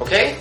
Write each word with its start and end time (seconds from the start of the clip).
Okej. 0.00 0.36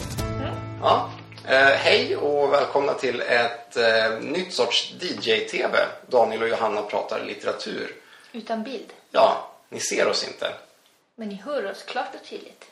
Ja. 0.82 1.12
Eh, 1.48 1.56
hej 1.56 2.18
och 2.18 2.54
välkomna 2.54 2.94
till 2.94 3.22
ett 3.22 3.78
eh, 3.78 4.20
nytt 4.22 4.54
sorts 4.54 4.94
DJ-TV. 5.02 5.78
Daniel 6.08 6.42
och 6.42 6.50
Johanna 6.50 6.82
pratar 6.82 7.24
litteratur. 7.24 7.96
Utan 8.32 8.64
bild. 8.64 8.94
Ja, 9.12 9.52
ni 9.70 9.80
ser 9.80 10.08
oss 10.08 10.28
inte. 10.28 10.54
Men 11.16 11.30
ni 11.30 11.36
hör 11.36 11.72
oss 11.72 11.84
klart 11.84 12.16
och 12.22 12.28
tydligt. 12.30 12.72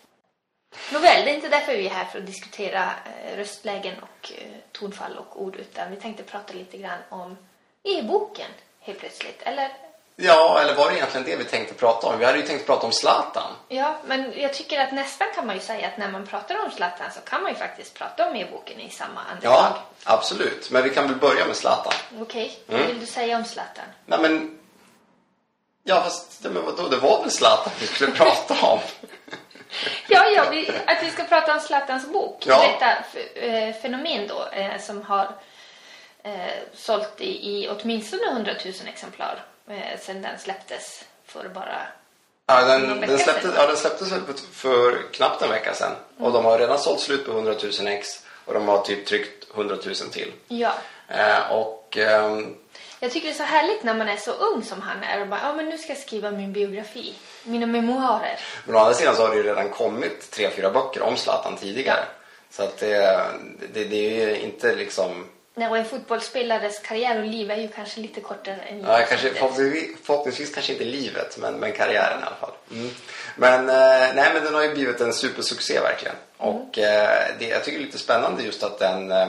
Nåväl, 0.94 1.26
det 1.26 1.32
är 1.32 1.36
inte 1.36 1.50
därför 1.50 1.78
vi 1.78 1.86
är 1.86 1.90
här 1.94 2.06
för 2.06 2.20
att 2.20 2.26
diskutera 2.26 2.84
eh, 2.84 3.38
röstlägen 3.38 3.96
och 4.02 4.32
eh, 4.38 4.48
tonfall 4.72 5.18
och 5.18 5.42
ord 5.42 5.56
utan 5.56 5.92
vi 5.92 5.98
tänkte 5.98 6.24
prata 6.24 6.54
lite 6.54 6.78
grann 6.78 7.00
om 7.10 7.38
e-boken 7.84 8.50
helt 8.80 9.00
plötsligt. 9.00 9.42
Eller 9.42 9.72
Ja, 10.16 10.60
eller 10.62 10.76
var 10.76 10.90
det 10.90 10.96
egentligen 10.98 11.26
det 11.26 11.36
vi 11.36 11.44
tänkte 11.44 11.74
prata 11.74 12.08
om? 12.08 12.20
Vi 12.20 12.26
hade 12.26 12.38
ju 12.38 12.46
tänkt 12.46 12.66
prata 12.66 12.86
om 12.86 12.92
Zlatan. 12.92 13.52
ja, 13.68 13.98
men 14.06 14.34
jag 14.36 14.54
tycker 14.54 14.80
att 14.80 14.92
nästan 14.92 15.28
kan 15.36 15.48
man 15.48 15.56
ju 15.56 15.62
säga 15.62 15.88
att 15.88 15.98
när 15.98 16.12
man 16.12 16.28
pratar 16.28 16.66
om 16.66 16.72
Zlatan 16.72 17.12
så 17.12 17.22
kan 17.22 17.44
man 17.44 17.52
ju 17.52 17.58
faktiskt 17.58 17.94
prata 17.94 18.30
om 18.30 18.36
e-boken 18.36 18.80
i 18.80 18.90
samma 18.90 19.22
andetag. 19.32 19.52
Ja, 19.52 19.78
absolut. 20.04 20.72
Men 20.72 20.84
vi 20.84 20.90
kan 20.90 21.08
väl 21.08 21.16
börja 21.16 21.46
med 21.46 21.56
Zlatan. 21.56 21.94
Okej, 22.22 22.60
vad 22.68 22.82
vill 22.82 23.00
du 23.00 23.06
säga 23.06 23.38
om 23.38 23.46
Zlatan? 23.46 23.86
Nej 24.06 24.20
men... 24.22 24.60
Ja, 25.84 26.02
fast 26.02 26.44
men 26.44 26.66
vadå? 26.66 26.88
Det 26.88 26.98
var 26.98 27.22
väl 27.22 27.32
Zlatan 27.32 27.74
vi 27.80 27.88
skulle 27.88 28.12
prata 28.12 28.68
om? 28.68 28.80
Ja, 30.08 30.26
ja 30.30 30.50
vi, 30.52 30.70
att 30.86 31.04
vi 31.04 31.12
ska 31.12 31.24
prata 31.24 31.54
om 31.54 31.60
Zlatans 31.60 32.08
bok. 32.08 32.44
Ja. 32.48 32.64
Detta 32.68 33.04
eh, 33.46 33.76
fenomen 33.82 34.28
då 34.28 34.48
eh, 34.52 34.82
som 34.82 35.02
har 35.02 35.36
eh, 36.24 36.34
sålt 36.74 37.22
i, 37.22 37.26
i 37.26 37.70
åtminstone 37.70 38.32
100 38.32 38.52
000 38.66 38.74
exemplar 38.88 39.44
eh, 39.70 40.00
sedan 40.00 40.22
den 40.22 40.40
släpptes 40.40 41.04
för 41.26 41.50
bara... 41.50 41.78
Ja, 42.46 42.62
den, 42.62 43.02
den, 43.02 43.20
släpptes, 43.20 43.52
ja, 43.56 43.68
den 43.68 43.78
släpptes 43.78 44.10
för, 44.52 45.12
knappt 45.14 45.42
en 45.42 45.50
vecka 45.50 45.74
sedan. 45.74 45.92
Och 46.18 46.32
de 46.32 46.46
har 46.46 46.60
redan 46.60 46.80
sålt 46.80 47.00
slut 47.00 47.26
på 47.26 47.32
100 47.32 47.54
000 47.80 47.88
ex. 47.88 48.08
Och 48.46 48.54
de 48.54 48.68
har 48.68 48.82
typ 48.82 49.06
tryckt 49.06 49.52
100 49.56 49.76
000 49.86 49.96
till. 49.96 50.32
Ja. 50.48 50.74
Eh, 51.08 51.52
och... 51.52 51.98
ehm, 51.98 52.56
Jag 53.00 53.12
tycker 53.12 53.28
det 53.28 53.34
är 53.34 53.38
så 53.38 53.44
härligt 53.44 53.84
när 53.84 53.94
man 53.94 54.10
är 54.10 54.18
så 54.18 54.32
ung 54.32 54.64
som 54.64 54.82
han 54.82 55.04
är 55.04 55.22
och 55.22 55.28
bara, 55.28 55.40
ja 55.44 55.54
men 55.54 55.70
nu 55.70 55.78
ska 55.78 55.94
jag 55.94 56.02
skriva 56.02 56.32
min 56.32 56.54
biografi, 56.54 57.16
mina 57.44 57.66
memoarer. 57.66 58.40
Men 58.66 58.76
å 58.76 58.80
andra 58.80 58.94
sidan 58.94 59.16
så 59.16 59.22
har 59.22 59.30
det 59.30 59.36
ju 59.36 59.44
redan 59.44 59.70
kommit 59.70 60.32
tre, 60.32 60.50
fyra 60.50 60.70
böcker 60.72 61.02
om 61.02 61.18
Zlatan 61.18 61.58
tidigare. 61.58 62.06
Så 62.52 62.64
att 62.64 62.78
det, 62.78 63.26
det, 63.74 63.84
det 63.84 64.22
är 64.22 64.28
ju 64.28 64.38
inte 64.40 64.76
liksom... 64.76 65.26
Nej, 65.56 65.70
och 65.70 65.78
en 65.78 65.86
fotbollsspelares 65.86 66.80
karriär 66.80 67.20
och 67.20 67.26
liv 67.26 67.52
är 67.52 67.58
ju 67.58 67.68
kanske 67.68 68.00
lite 68.00 68.22
kortare 68.22 68.56
än 68.56 68.82
Ja, 68.82 69.06
kanske, 69.10 69.34
förhoppningsvis, 69.34 69.98
förhoppningsvis 70.04 70.54
kanske 70.54 70.72
inte 70.74 70.86
livet, 70.86 71.38
men, 71.38 71.54
men 71.54 71.72
karriären 71.72 72.20
i 72.20 72.24
alla 72.24 72.36
fall. 72.36 72.52
Mm. 72.72 72.90
Men, 73.36 73.70
eh, 73.70 74.16
nej, 74.16 74.32
men 74.34 74.44
den 74.44 74.54
har 74.54 74.64
ju 74.64 74.74
blivit 74.74 75.02
en 75.02 75.14
supersuccé 75.14 75.80
verkligen. 75.80 76.16
Och 76.38 76.80
eh, 76.80 77.28
det, 77.40 77.48
jag 77.48 77.64
tycker 77.64 77.78
det 77.78 77.84
är 77.84 77.86
lite 77.86 78.00
spännande 78.00 78.44
just 78.44 78.64
att 78.64 78.80
den, 78.80 79.12
eh, 79.12 79.28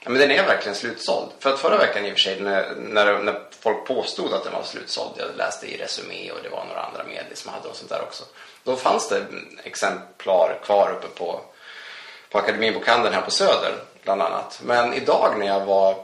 ja, 0.00 0.10
men 0.10 0.20
den 0.20 0.30
är 0.30 0.46
verkligen 0.46 0.74
slutsåld. 0.74 1.30
För 1.38 1.52
att 1.52 1.60
förra 1.60 1.78
veckan 1.78 2.04
i 2.04 2.08
och 2.08 2.12
för 2.12 2.20
sig 2.20 2.40
när, 2.40 2.74
när, 2.76 3.18
när 3.18 3.40
folk 3.60 3.86
påstod 3.86 4.32
att 4.34 4.44
den 4.44 4.52
var 4.52 4.62
slutsåld, 4.62 5.10
jag 5.16 5.36
läste 5.36 5.66
i 5.66 5.76
Resumé 5.76 6.30
och 6.30 6.38
det 6.42 6.48
var 6.48 6.64
några 6.64 6.80
andra 6.82 7.04
medier 7.04 7.34
som 7.34 7.52
hade 7.52 7.68
och 7.68 7.76
sånt 7.76 7.90
där 7.90 8.02
också. 8.02 8.24
Då 8.64 8.76
fanns 8.76 9.08
det 9.08 9.24
exemplar 9.64 10.58
kvar 10.64 10.96
uppe 10.98 11.18
på, 11.18 11.40
på 12.30 12.38
Akademibokhandeln 12.38 13.14
här 13.14 13.22
på 13.22 13.30
Söder 13.30 13.74
bland 14.02 14.22
annat. 14.22 14.60
Men 14.62 14.94
idag 14.94 15.38
när 15.38 15.46
jag 15.46 15.64
var 15.64 15.96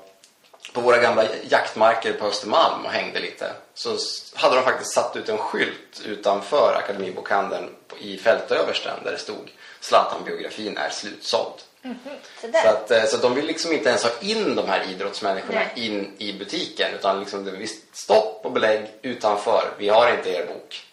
på 0.72 0.80
våra 0.80 0.98
gamla 0.98 1.24
jaktmarker 1.48 2.12
på 2.12 2.26
Östermalm 2.26 2.84
och 2.84 2.90
hängde 2.90 3.20
lite 3.20 3.52
så 3.74 3.96
hade 4.34 4.56
de 4.56 4.64
faktiskt 4.64 4.92
satt 4.92 5.16
ut 5.16 5.28
en 5.28 5.38
skylt 5.38 6.02
utanför 6.04 6.80
Akademibokhandeln 6.84 7.68
i 8.00 8.16
fältöversten 8.16 8.94
där 9.04 9.12
det 9.12 9.18
stod 9.18 9.50
Zlatan-biografin 9.80 10.76
är 10.76 10.90
slutsåld. 10.90 11.54
Så 12.40 12.46
där. 12.46 12.62
Så, 12.62 12.68
att, 12.68 12.90
eh, 12.90 13.04
så 13.04 13.16
att 13.16 13.22
de 13.22 13.34
vill 13.34 13.46
liksom 13.46 13.72
inte 13.72 13.88
ens 13.88 14.04
ha 14.04 14.10
in 14.20 14.56
de 14.56 14.68
här 14.68 14.90
idrottsmänniskorna 14.90 15.60
Nej. 15.74 15.86
in 15.86 16.14
i 16.18 16.32
butiken 16.32 16.94
utan 16.94 17.20
liksom 17.20 17.44
det 17.44 17.50
visst, 17.50 17.96
stopp 17.96 18.40
och 18.44 18.52
belägg 18.52 18.86
utanför. 19.02 19.74
Vi 19.78 19.88
har 19.88 20.10
inte 20.10 20.30
er 20.30 20.46
bok. 20.46 20.84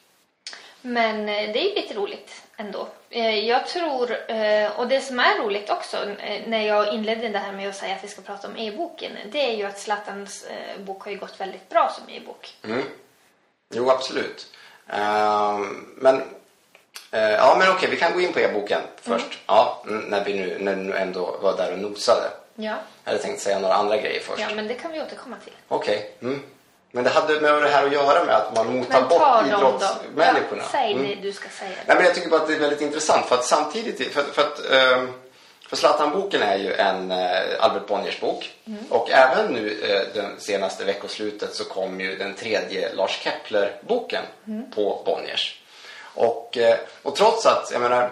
Men 0.81 1.19
eh, 1.19 1.53
det 1.53 1.59
är 1.59 1.69
ju 1.69 1.75
lite 1.75 1.93
roligt 1.93 2.31
ändå. 2.57 2.87
Eh, 3.09 3.39
Jag 3.47 3.67
tror, 3.67 4.31
eh, 4.31 4.79
och 4.79 4.87
det 4.87 5.01
som 5.01 5.19
är 5.19 5.39
roligt 5.43 5.69
också 5.69 5.97
eh, 5.97 6.41
när 6.47 6.61
jag 6.67 6.93
inledde 6.93 7.29
det 7.29 7.39
här 7.39 7.51
med 7.51 7.69
att 7.69 7.75
säga 7.75 7.95
att 7.95 8.03
vi 8.03 8.07
ska 8.07 8.21
prata 8.21 8.47
om 8.47 8.57
e-boken, 8.57 9.11
det 9.31 9.39
är 9.51 9.55
ju 9.55 9.63
att 9.65 9.79
Zlatans 9.79 10.45
bok 10.79 11.03
har 11.03 11.11
ju 11.11 11.17
gått 11.17 11.39
väldigt 11.39 11.69
bra 11.69 11.91
som 11.97 12.09
e-bok. 12.15 12.53
Jo, 13.73 13.89
absolut. 13.89 14.47
Ehm, 14.89 15.85
men 15.97 16.23
ja, 17.11 17.55
men 17.59 17.71
okej, 17.71 17.89
vi 17.89 17.97
kan 17.97 18.13
gå 18.13 18.21
in 18.21 18.33
på 18.33 18.39
e-boken 18.39 18.81
först. 19.01 19.39
Ja, 19.47 19.83
mm, 19.87 20.01
när 20.05 20.23
vi 20.23 20.33
nu, 20.33 20.57
när 20.59 20.75
nu 20.75 20.95
ändå 20.95 21.37
var 21.41 21.57
där 21.57 21.71
och 21.73 21.79
nosade. 21.79 22.27
Ja. 22.55 22.75
Jag 23.03 23.11
hade 23.11 23.23
tänkt 23.23 23.41
säga 23.41 23.59
några 23.59 23.73
andra 23.75 23.97
grejer 23.97 24.19
först. 24.21 24.39
ja, 24.41 24.47
men 24.55 24.67
det 24.67 24.73
kan 24.73 24.91
vi 24.91 25.01
återkomma 25.01 25.35
till. 25.43 25.53
Okej. 25.67 26.11
Mm. 26.21 26.43
Men 26.95 27.03
det 27.03 27.09
hade 27.09 27.41
med 27.41 27.61
det 27.61 27.69
här 27.69 27.85
att 27.85 27.91
göra 27.93 28.25
med 28.25 28.35
att 28.35 28.55
man 28.55 28.77
motar 28.77 29.01
bort 29.01 29.47
idrottsmänniskorna. 29.47 30.61
Ja, 30.63 30.69
säg 30.71 30.91
Mm. 30.91 31.07
det 31.07 31.15
du 31.15 31.31
ska 31.33 31.49
säga. 31.49 31.71
Nej, 31.85 31.95
men 31.95 32.05
jag 32.05 32.15
tycker 32.15 32.29
bara 32.29 32.41
att 32.41 32.47
det 32.47 32.53
är 32.55 32.59
väldigt 32.59 32.81
intressant 32.81 33.25
för 33.25 33.35
att 33.35 33.45
samtidigt, 33.45 34.13
för, 34.13 34.23
för 34.23 34.41
att 34.41 34.71
ehm, 34.71 35.13
för 35.69 35.75
Zlatan-boken 35.75 36.41
är 36.41 36.57
ju 36.57 36.73
en 36.73 37.11
eh, 37.11 37.39
Albert 37.59 37.87
Bonniers 37.87 38.19
bok 38.19 38.51
och 38.89 39.09
även 39.11 39.53
nu 39.53 39.79
eh, 39.83 40.01
den 40.21 40.39
senaste 40.39 40.83
veckoslutet 40.85 41.55
så 41.55 41.63
kom 41.63 41.99
ju 42.01 42.15
den 42.17 42.33
tredje 42.33 42.93
Lars 42.93 43.19
Kepler-boken 43.23 44.23
på 44.75 45.01
Bonniers. 45.05 45.61
Och, 46.13 46.57
eh, 46.57 46.77
och 47.03 47.15
trots 47.15 47.45
att, 47.45 47.69
jag 47.71 47.81
menar, 47.81 48.09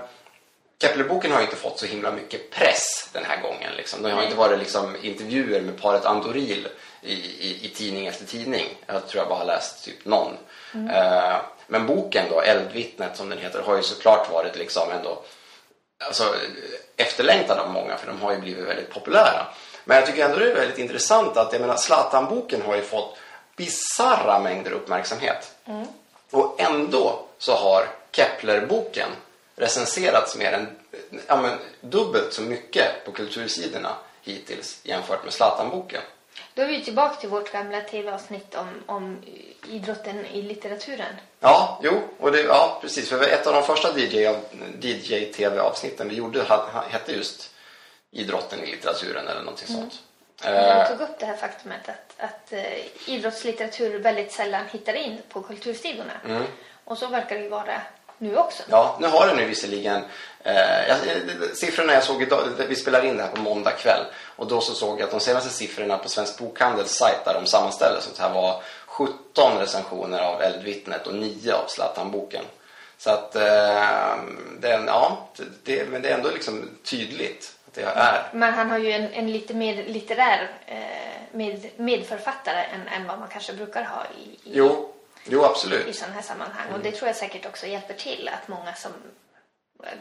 Kepler-boken 0.82 1.32
har 1.32 1.40
ju 1.40 1.46
inte 1.46 1.58
fått 1.58 1.80
så 1.80 1.86
himla 1.86 2.12
mycket 2.12 2.52
press 2.52 3.10
den 3.14 3.26
här 3.26 3.42
gången. 3.42 3.72
Liksom. 3.78 4.02
Det 4.04 4.12
har 4.12 4.24
inte 4.24 4.36
varit 4.36 4.60
liksom, 4.60 4.96
intervjuer 5.02 5.62
med 5.62 5.82
paret 5.82 6.06
Andoril 6.06 6.68
i, 7.04 7.14
i, 7.14 7.66
i 7.66 7.70
tidning 7.70 8.08
efter 8.08 8.26
tidning. 8.26 8.78
Jag 8.86 9.08
tror 9.08 9.22
jag 9.22 9.30
bara 9.30 9.40
har 9.40 9.46
läst 9.46 9.86
typ 9.86 10.06
någon. 10.06 10.38
Eh, 10.74 11.36
men 11.68 11.88
boken 11.88 12.26
då, 12.30 12.42
Eldvittnet 12.42 13.18
som 13.18 13.30
den 13.30 13.40
heter, 13.40 13.62
har 13.62 13.78
ju 13.78 13.84
såklart 13.84 14.32
varit 14.32 14.56
liksom 14.56 14.92
ändå 14.92 15.22
alltså, 16.08 16.36
efterlängtad 16.98 17.60
av 17.60 17.70
många 17.70 17.98
för 17.98 18.08
de 18.08 18.22
har 18.22 18.32
ju 18.32 18.40
blivit 18.40 18.68
väldigt 18.68 18.90
populära. 18.90 19.48
Men 19.86 19.98
jag 19.98 20.06
tycker 20.06 20.26
ändå 20.26 20.40
det 20.40 20.52
är 20.52 20.56
väldigt 20.56 20.78
intressant 20.78 21.38
att 21.38 21.54
jag 21.54 21.62
menar, 21.62 21.76
Zlatan-boken 21.76 22.62
har 22.62 22.76
ju 22.76 22.82
fått 22.82 23.18
bizarra 23.56 24.40
mängder 24.40 24.72
uppmärksamhet. 24.72 25.52
Och 26.32 26.62
ändå 26.62 27.26
så 27.38 27.54
har 27.54 27.88
Kepler-boken 28.12 29.10
recenserats 29.56 30.38
mer 30.38 30.52
än 30.52 30.68
ja, 31.28 31.42
men, 31.42 31.52
dubbelt 31.82 32.34
så 32.34 32.42
mycket 32.42 33.06
på 33.06 33.12
kultursidorna 33.12 33.96
hittills 34.22 34.80
jämfört 34.84 35.24
med 35.24 35.34
Zlatan-boken. 35.34 36.02
Då 36.54 36.62
är 36.62 36.68
vi 36.68 36.84
tillbaka 36.84 37.16
till 37.16 37.30
vårt 37.30 37.52
gamla 37.52 37.82
tv-avsnitt 37.82 38.56
om, 38.56 38.84
om 38.86 39.22
idrotten 39.68 40.26
i 40.26 40.42
litteraturen. 40.42 41.16
Ja, 41.40 41.80
jo, 41.84 42.02
och 42.20 42.32
det, 42.32 42.42
ja, 42.42 42.78
precis. 42.82 43.10
För 43.10 43.24
ett 43.24 43.48
av 43.48 43.54
de 43.54 43.64
första 43.64 44.00
DJ, 44.00 44.26
av- 44.28 44.46
DJ-tv-avsnitten 44.82 46.10
vi 46.10 46.16
gjorde 46.16 46.44
hette 46.90 47.12
just 47.12 47.52
idrotten 48.12 48.60
i 48.64 48.72
litteraturen 48.72 49.28
eller 49.28 49.42
någonting 49.42 49.68
sånt. 49.68 49.94
Jag 50.44 50.82
Eh, 50.82 50.88
tog 50.88 51.02
upp 51.02 51.20
det 51.20 51.26
här 51.26 51.36
faktumet 51.36 51.90
att, 51.90 52.14
att 52.18 52.54
eh, 52.54 53.10
idrottslitteratur 53.10 54.00
väldigt 54.00 54.32
sällan 54.32 54.66
hittar 54.72 54.94
in 54.94 55.18
på 55.30 55.42
kultursidorna. 55.42 56.14
Mm. 56.26 56.44
Och 56.84 56.98
så 56.98 57.08
verkar 57.08 57.36
det 57.36 57.42
ju 57.42 57.50
vara 57.50 57.82
nu 58.18 58.38
också. 58.38 58.64
Ja, 58.70 58.98
nu 59.02 59.08
har 59.08 59.28
den 59.28 59.40
ju 59.40 59.46
visserligen... 59.46 60.02
Eh, 60.44 60.88
jag, 60.88 60.98
siffrorna 61.54 61.94
jag 61.94 62.04
såg 62.04 62.22
idag, 62.22 62.40
vi 62.70 62.76
spelar 62.76 63.06
in 63.06 63.18
det 63.18 63.24
här 63.24 63.32
på 63.32 63.42
måndag 63.42 63.72
kväll 63.72 64.06
och 64.36 64.48
då 64.48 64.62
så 64.62 64.74
såg 64.74 65.00
jag 65.00 65.06
att 65.06 65.12
de 65.12 65.20
senaste 65.20 65.50
siffrorna 65.50 65.98
på 65.98 66.10
Svensk 66.10 66.38
Bokhandels 66.38 66.92
sajt 66.92 67.26
där 67.26 67.34
de 67.34 67.46
sammanställer 67.46 68.00
sånt 68.02 68.18
här 68.18 68.34
var 68.34 68.62
17 68.88 69.58
recensioner 69.60 70.20
av 70.20 70.42
Eldvittnet 70.42 71.08
och 71.08 71.16
9 71.16 71.54
av 71.54 71.68
Zlatan-boken. 71.68 72.44
Så 72.98 73.10
att, 73.10 73.36
eh, 73.36 74.16
den, 74.60 74.88
ja, 74.88 75.28
det, 75.64 75.90
men 75.90 76.02
det 76.02 76.10
är 76.10 76.14
ändå 76.14 76.30
liksom 76.30 76.70
tydligt 76.84 77.54
att 77.68 77.74
det 77.74 77.82
är. 77.82 78.30
Men 78.34 78.54
han 78.54 78.70
har 78.70 78.78
ju 78.78 78.92
en, 78.92 79.14
en 79.14 79.32
lite 79.32 79.54
mer 79.54 79.84
litterär 79.84 80.52
eh, 80.66 80.78
med, 81.32 81.70
medförfattare 81.76 82.64
än, 82.64 82.88
än 82.88 83.08
vad 83.08 83.20
man 83.20 83.30
kanske 83.30 83.54
brukar 83.54 83.84
ha 83.84 84.04
i, 84.18 84.30
i, 84.30 84.38
Jo, 84.44 84.93
jo 85.26 85.42
i 85.42 85.46
absolut. 85.46 85.96
sådana 85.96 86.16
här 86.16 86.22
sammanhang. 86.22 86.74
Och 86.74 86.80
det 86.80 86.92
tror 86.92 87.08
jag 87.08 87.16
säkert 87.16 87.46
också 87.46 87.68
hjälper 87.68 87.94
till 87.94 88.30
att 88.34 88.48
många 88.48 88.74
som 88.76 88.92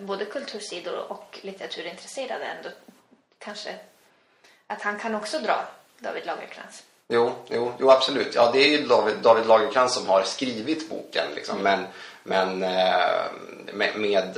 både 0.01 0.25
kultursidor 0.25 1.13
och 1.13 1.39
litteraturintresserade 1.43 2.45
ändå 2.45 2.69
kanske 3.39 3.79
att 4.67 4.83
han 4.83 4.99
kan 4.99 5.15
också 5.15 5.39
dra 5.39 5.69
David 5.99 6.27
Lagercrantz. 6.27 6.85
Jo, 7.13 7.33
jo, 7.49 7.73
jo, 7.79 7.91
absolut. 7.91 8.35
Ja, 8.35 8.51
det 8.53 8.59
är 8.59 8.69
ju 8.69 8.87
David, 8.87 9.17
David 9.23 9.47
Lagercrantz 9.47 9.95
som 9.95 10.07
har 10.07 10.23
skrivit 10.23 10.89
boken. 10.89 11.25
Liksom. 11.35 11.59
Men, 11.59 11.87
men 12.23 12.63
eh, 12.63 13.25
med, 13.73 13.97
med 13.97 14.37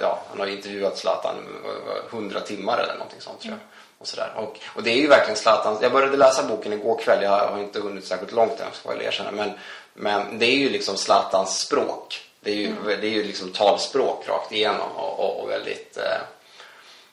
ja, 0.00 0.22
han 0.30 0.40
har 0.40 0.46
intervjuat 0.46 0.98
Zlatan 0.98 1.34
eh, 1.64 2.14
100 2.14 2.40
timmar 2.40 2.78
eller 2.78 2.94
någonting 2.94 3.20
sånt 3.20 3.40
tror 3.40 3.52
jag. 3.52 3.60
Och, 3.98 4.06
sådär. 4.06 4.32
Och, 4.36 4.60
och 4.66 4.82
det 4.82 4.90
är 4.90 4.96
ju 4.96 5.08
verkligen 5.08 5.36
Zlatan. 5.36 5.78
Jag 5.80 5.92
började 5.92 6.16
läsa 6.16 6.42
boken 6.42 6.72
igår 6.72 6.98
kväll. 6.98 7.22
Jag 7.22 7.48
har 7.48 7.58
inte 7.58 7.80
hunnit 7.80 8.04
särskilt 8.04 8.32
långt 8.32 8.60
än, 8.60 8.72
ska 8.72 8.94
jag 8.94 9.04
erkänna. 9.04 9.30
Men, 9.30 9.50
men 9.94 10.38
det 10.38 10.46
är 10.46 10.56
ju 10.56 10.68
liksom 10.68 10.96
Zlatans 10.96 11.58
språk. 11.58 12.28
Det 12.40 12.50
är 12.50 12.56
ju, 12.56 12.74
det 12.84 13.06
är 13.06 13.10
ju 13.10 13.22
liksom 13.22 13.52
talspråk 13.52 14.28
rakt 14.28 14.52
igenom 14.52 14.92
och, 14.96 15.20
och, 15.20 15.42
och 15.42 15.50
väldigt... 15.50 15.96
Eh, 15.96 16.20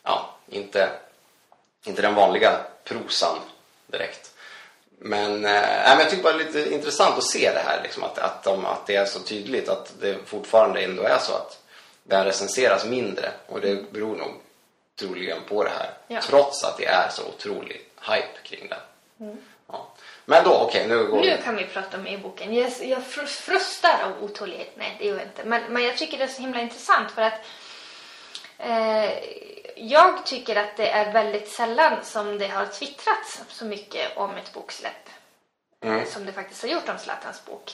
ja, 0.03 0.35
inte, 0.47 0.89
inte 1.83 2.01
den 2.01 2.15
vanliga 2.15 2.59
prosan 2.83 3.37
direkt. 3.87 4.31
Men, 5.01 5.45
eh, 5.45 5.51
men 5.85 5.99
jag 5.99 6.09
tycker 6.09 6.23
bara 6.23 6.33
det 6.33 6.43
är 6.43 6.45
lite 6.45 6.73
intressant 6.73 7.17
att 7.17 7.23
se 7.23 7.51
det 7.51 7.59
här, 7.59 7.79
liksom, 7.83 8.03
att, 8.03 8.17
att, 8.17 8.43
de, 8.43 8.65
att 8.65 8.87
det 8.87 8.95
är 8.95 9.05
så 9.05 9.19
tydligt 9.19 9.69
att 9.69 9.93
det 10.01 10.17
fortfarande 10.25 10.81
ändå 10.81 11.03
är 11.03 11.17
så 11.17 11.33
att 11.33 11.59
den 12.03 12.25
recenseras 12.25 12.85
mindre 12.85 13.31
och 13.47 13.61
det 13.61 13.91
beror 13.91 14.15
nog 14.15 14.31
troligen 14.99 15.37
på 15.49 15.63
det 15.63 15.69
här. 15.69 15.89
Ja. 16.07 16.21
Trots 16.21 16.63
att 16.63 16.77
det 16.77 16.85
är 16.85 17.09
så 17.09 17.21
otrolig 17.27 17.81
hype 18.01 18.39
kring 18.43 18.69
den. 18.69 18.79
Ja. 19.67 19.87
Men 20.25 20.43
då, 20.43 20.53
okej, 20.53 20.87
nu 20.87 21.07
går 21.07 21.21
Nu 21.21 21.37
vi... 21.37 21.43
kan 21.43 21.55
vi 21.55 21.65
prata 21.65 21.97
om 21.97 22.07
e-boken. 22.07 22.53
Jag, 22.55 22.71
jag 22.81 22.99
fr- 22.99 23.25
frustar 23.25 23.95
av 24.03 24.23
otålighet. 24.23 24.71
Nej, 24.77 24.95
det 24.99 25.05
gör 25.05 25.15
jag 25.15 25.23
inte. 25.23 25.43
Men, 25.43 25.73
men 25.73 25.83
jag 25.83 25.97
tycker 25.97 26.17
det 26.17 26.23
är 26.23 26.27
så 26.27 26.41
himla 26.41 26.61
intressant 26.61 27.11
för 27.11 27.21
att 27.21 27.33
eh, 28.59 29.11
jag 29.75 30.25
tycker 30.25 30.55
att 30.55 30.77
det 30.77 30.89
är 30.89 31.13
väldigt 31.13 31.49
sällan 31.49 32.03
som 32.03 32.37
det 32.37 32.47
har 32.47 32.65
twittrats 32.65 33.43
så 33.47 33.65
mycket 33.65 34.17
om 34.17 34.35
ett 34.35 34.53
boksläpp 34.53 35.09
Mm. 35.81 36.05
som 36.05 36.25
det 36.25 36.31
faktiskt 36.31 36.61
har 36.61 36.69
gjort 36.69 36.89
om 36.89 36.97
Zlatans 36.97 37.45
bok. 37.45 37.71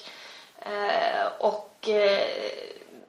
Eh, 0.59 1.25
och, 1.39 1.89
eh, 1.89 2.27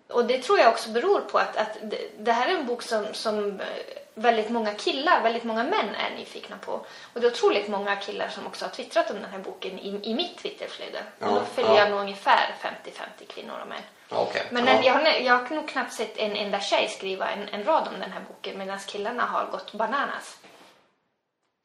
och 0.09 0.25
det 0.25 0.43
tror 0.43 0.59
jag 0.59 0.69
också 0.69 0.91
beror 0.91 1.21
på 1.21 1.39
att, 1.39 1.57
att 1.57 1.77
det, 1.83 1.99
det 2.19 2.33
här 2.33 2.47
är 2.49 2.59
en 2.59 2.67
bok 2.67 2.83
som, 2.83 3.07
som 3.13 3.61
eh, 3.61 3.67
väldigt 4.15 4.51
många 4.51 4.75
killar, 4.75 5.23
väldigt 5.23 5.45
många 5.45 5.65
män 5.65 5.95
är 5.95 6.17
nyfikna 6.17 6.57
på. 6.59 6.73
Och 7.13 7.21
det 7.21 7.27
är 7.27 7.31
otroligt 7.31 7.69
många 7.69 7.97
killar 7.97 8.29
som 8.29 8.47
också 8.47 8.65
har 8.65 8.71
twittrat 8.71 9.11
om 9.11 9.17
den 9.17 9.31
här 9.31 9.39
boken 9.39 9.79
i, 9.79 10.01
i 10.03 10.15
mitt 10.15 10.39
Twitterflöde. 10.39 11.03
Ja, 11.19 11.29
och 11.29 11.35
då 11.35 11.45
följer 11.45 11.73
ja. 11.73 11.79
jag 11.79 11.91
nog 11.91 12.01
ungefär 12.01 12.55
50-50 12.63 13.27
kvinnor 13.27 13.59
och 13.63 13.69
män. 13.69 13.83
Ja, 14.09 14.17
okej. 14.31 14.43
Men 14.51 14.67
ja. 14.67 14.83
jag, 14.85 14.93
har, 14.93 15.03
jag 15.03 15.39
har 15.39 15.57
nog 15.57 15.69
knappt 15.69 15.93
sett 15.93 16.17
en 16.17 16.37
enda 16.37 16.61
tjej 16.61 16.89
skriva 16.89 17.31
en, 17.31 17.49
en 17.49 17.65
rad 17.65 17.89
om 17.95 18.01
den 18.01 18.13
här 18.13 18.23
boken 18.29 18.59
medan 18.59 18.79
killarna 18.87 19.23
har 19.23 19.47
gått 19.47 19.73
bananas. 19.73 20.37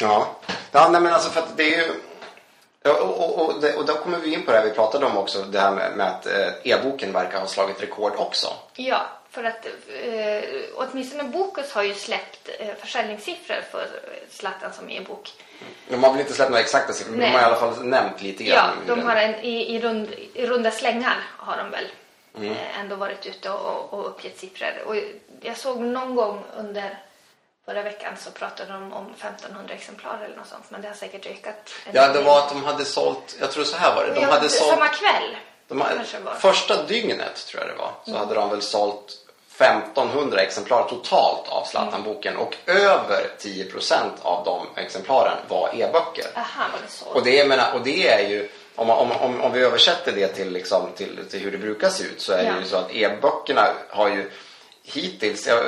Ja, 0.02 0.36
ja 0.72 0.90
nej, 0.90 1.02
men 1.02 1.14
alltså 1.14 1.30
för 1.30 1.42
att 1.42 1.58
det 1.58 1.64
är 1.64 1.78
ju... 1.78 1.94
Ja, 2.84 3.02
och, 3.02 3.20
och, 3.20 3.40
och, 3.40 3.76
och 3.78 3.86
då 3.86 3.94
kommer 3.94 4.18
vi 4.18 4.34
in 4.34 4.46
på 4.46 4.52
det 4.52 4.58
här 4.58 4.66
vi 4.66 4.72
pratade 4.72 5.06
om 5.06 5.18
också, 5.18 5.44
det 5.44 5.60
här 5.60 5.72
med, 5.72 5.92
med 5.98 6.08
att 6.08 6.26
eh, 6.26 6.48
e-boken 6.64 7.14
verkar 7.14 7.40
ha 7.40 7.48
slagit 7.48 7.82
rekord 7.82 8.14
också. 8.18 8.48
Ja, 8.76 9.02
för 9.30 9.44
att 9.44 9.66
eh, 10.04 10.44
åtminstone 10.76 11.24
Bokus 11.24 11.72
har 11.72 11.84
ju 11.84 11.94
släppt 11.94 12.50
eh, 12.60 12.76
försäljningssiffror 12.80 13.62
för 13.72 13.88
Zlatan 14.30 14.74
som 14.74 14.90
e-bok. 14.90 15.32
De 15.90 16.04
har 16.04 16.12
väl 16.12 16.22
inte 16.22 16.34
släppt 16.34 16.50
några 16.50 16.62
exakta 16.62 16.94
siffror, 16.94 17.12
men 17.12 17.20
de 17.22 17.32
har 17.32 17.40
i 17.42 17.44
alla 17.44 17.56
fall 17.56 17.86
nämnt 17.86 18.22
lite 18.22 18.44
Ja, 18.44 18.56
grann. 18.56 18.98
de 18.98 19.02
har 19.08 19.16
en, 19.16 19.36
i, 19.36 19.76
i, 19.76 19.80
rund, 19.80 20.10
i 20.34 20.46
runda 20.46 20.72
slängar 20.72 21.18
har 21.38 21.58
de 21.58 21.72
väl 21.72 21.86
Mm. 22.38 22.52
eh, 22.52 22.80
ändå 22.80 22.96
varit 22.96 23.26
ute 23.26 23.50
och, 23.50 23.94
och 23.94 24.08
uppgett 24.10 24.40
siffror. 24.40 24.74
Och 24.86 24.96
jag 25.42 25.58
såg 25.58 25.80
någon 25.82 26.16
gång 26.16 26.44
under 26.58 26.98
förra 27.66 27.82
veckan 27.82 28.14
så 28.20 28.32
pratade 28.32 28.74
de 28.74 28.94
om 28.94 29.14
1500 29.20 29.74
exemplar 29.74 30.22
eller 30.26 30.38
något 30.38 30.48
sånt, 30.48 30.66
men 30.70 30.82
det 30.82 30.88
har 30.88 30.96
säkert 30.96 31.26
ökat. 31.26 31.70
Ja, 31.92 32.08
det 32.08 32.22
var 32.22 32.40
att 32.40 32.50
de 32.50 32.64
hade 32.64 32.86
sålt, 32.86 33.36
jag 33.40 33.52
tror 33.52 33.64
så 33.64 33.78
här 33.78 33.96
var 33.96 34.06
det, 34.06 34.14
de 34.14 34.22
Ja, 34.22 34.28
hade 34.32 34.50
sålt... 34.50 34.70
Samma 34.70 34.88
kväll. 34.88 35.38
De 35.68 35.82
hade, 35.82 36.04
första 36.40 36.84
dygnet 36.84 37.46
tror 37.48 37.64
jag 37.64 37.72
det 37.72 37.78
var, 37.78 37.92
Mm. 38.08 38.20
så 38.20 38.26
hade 38.26 38.36
de 38.36 38.50
väl 38.50 38.62
sålt 38.62 39.18
1500 39.58 40.42
exemplar 40.42 40.90
totalt 40.90 41.48
av 41.50 41.64
Zlatan-boken 41.66 42.38
och 42.38 42.56
över 42.66 43.28
10% 43.40 43.96
av 44.22 44.46
de 44.46 44.82
exemplaren 44.82 45.38
var 45.48 45.70
e-böcker. 45.74 46.26
Aha, 46.36 46.64
var 46.72 46.80
det 46.86 46.92
så? 46.92 47.06
Och 47.06 47.24
det, 47.24 47.48
menar, 47.48 47.74
och 47.74 47.82
det 47.82 48.08
är 48.08 48.30
ju, 48.30 48.50
om, 48.76 48.90
om, 48.90 49.12
om, 49.12 49.42
om 49.42 49.52
vi 49.54 49.60
översätter 49.60 50.12
det 50.12 50.28
till, 50.28 50.52
liksom, 50.52 50.90
till, 50.96 51.20
till 51.30 51.40
hur 51.40 51.52
det 51.52 51.58
brukar 51.58 51.90
se 51.90 52.04
ut 52.04 52.22
så 52.22 52.34
är 52.34 52.44
Ja. 52.44 52.52
det 52.54 52.60
ju 52.60 52.66
så 52.66 52.76
att 52.78 52.92
e-böckerna 52.96 53.74
har 53.90 54.10
ju 54.10 54.32
hittills, 54.84 55.48
ja, 55.48 55.64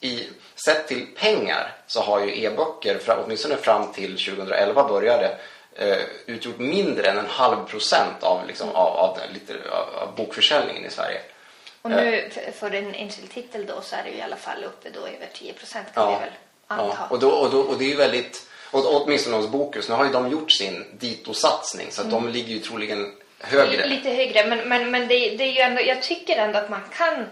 i, 0.00 0.28
sett 0.66 0.88
till 0.88 1.06
pengar, 1.16 1.72
så 1.86 2.00
har 2.00 2.20
ju 2.20 2.44
e-böcker, 2.44 3.00
åtminstone 3.24 3.56
fram 3.56 3.92
till 3.92 4.10
2011 4.18 4.88
började, 4.88 5.38
eh, 5.74 5.98
utgjort 6.26 6.58
mindre 6.58 7.10
än 7.10 7.18
en 7.18 7.26
halv 7.26 7.64
procent 7.66 8.22
av, 8.22 8.46
liksom, 8.46 8.68
av, 8.68 8.76
av, 8.96 9.18
av, 9.72 9.94
av 10.02 10.14
bokförsäljningen 10.16 10.84
i 10.84 10.90
Sverige. 10.90 11.20
Och 11.82 11.90
nu 11.90 12.30
f- 12.36 12.54
för 12.58 12.74
en 12.74 12.94
enskild 12.94 13.30
titel 13.30 13.66
då 13.66 13.80
så 13.82 13.96
är 13.96 14.02
det 14.04 14.10
ju 14.10 14.16
i 14.16 14.22
alla 14.22 14.36
fall 14.36 14.64
uppe 14.64 14.88
då 14.90 15.00
över 15.00 15.28
10 15.34 15.52
procent 15.52 15.86
kan 15.94 16.08
vi 16.08 16.14
väl 16.20 16.30
anta. 16.66 16.96
Ja, 17.00 17.06
och, 17.10 17.18
då, 17.18 17.30
och, 17.30 17.50
då, 17.50 17.60
och 17.60 17.78
det 17.78 17.84
är 17.84 17.88
ju 17.88 17.96
väldigt, 17.96 18.46
och, 18.76 19.02
åtminstone 19.02 19.36
hos 19.36 19.48
Bokus, 19.48 19.88
nu 19.88 19.94
har 19.94 20.04
ju 20.04 20.12
de 20.12 20.30
gjort 20.30 20.52
sin 20.52 20.84
dito-satsning 20.98 21.86
så 21.90 22.02
att 22.02 22.10
de 22.10 22.28
ligger 22.28 22.54
ju 22.54 22.58
troligen 22.58 23.12
högre. 23.38 23.86
Lite 23.86 24.10
högre, 24.10 24.46
men, 24.46 24.68
men, 24.68 24.90
men 24.90 25.08
det, 25.08 25.36
det 25.36 25.44
är 25.44 25.52
ju 25.52 25.60
ändå, 25.60 25.82
jag 25.82 26.02
tycker 26.02 26.36
ändå 26.36 26.58
att 26.58 26.70
man 26.70 26.82
kan, 26.92 27.26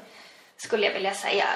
skulle 0.57 0.87
jag 0.87 0.95
vilja 0.95 1.15
säga, 1.15 1.47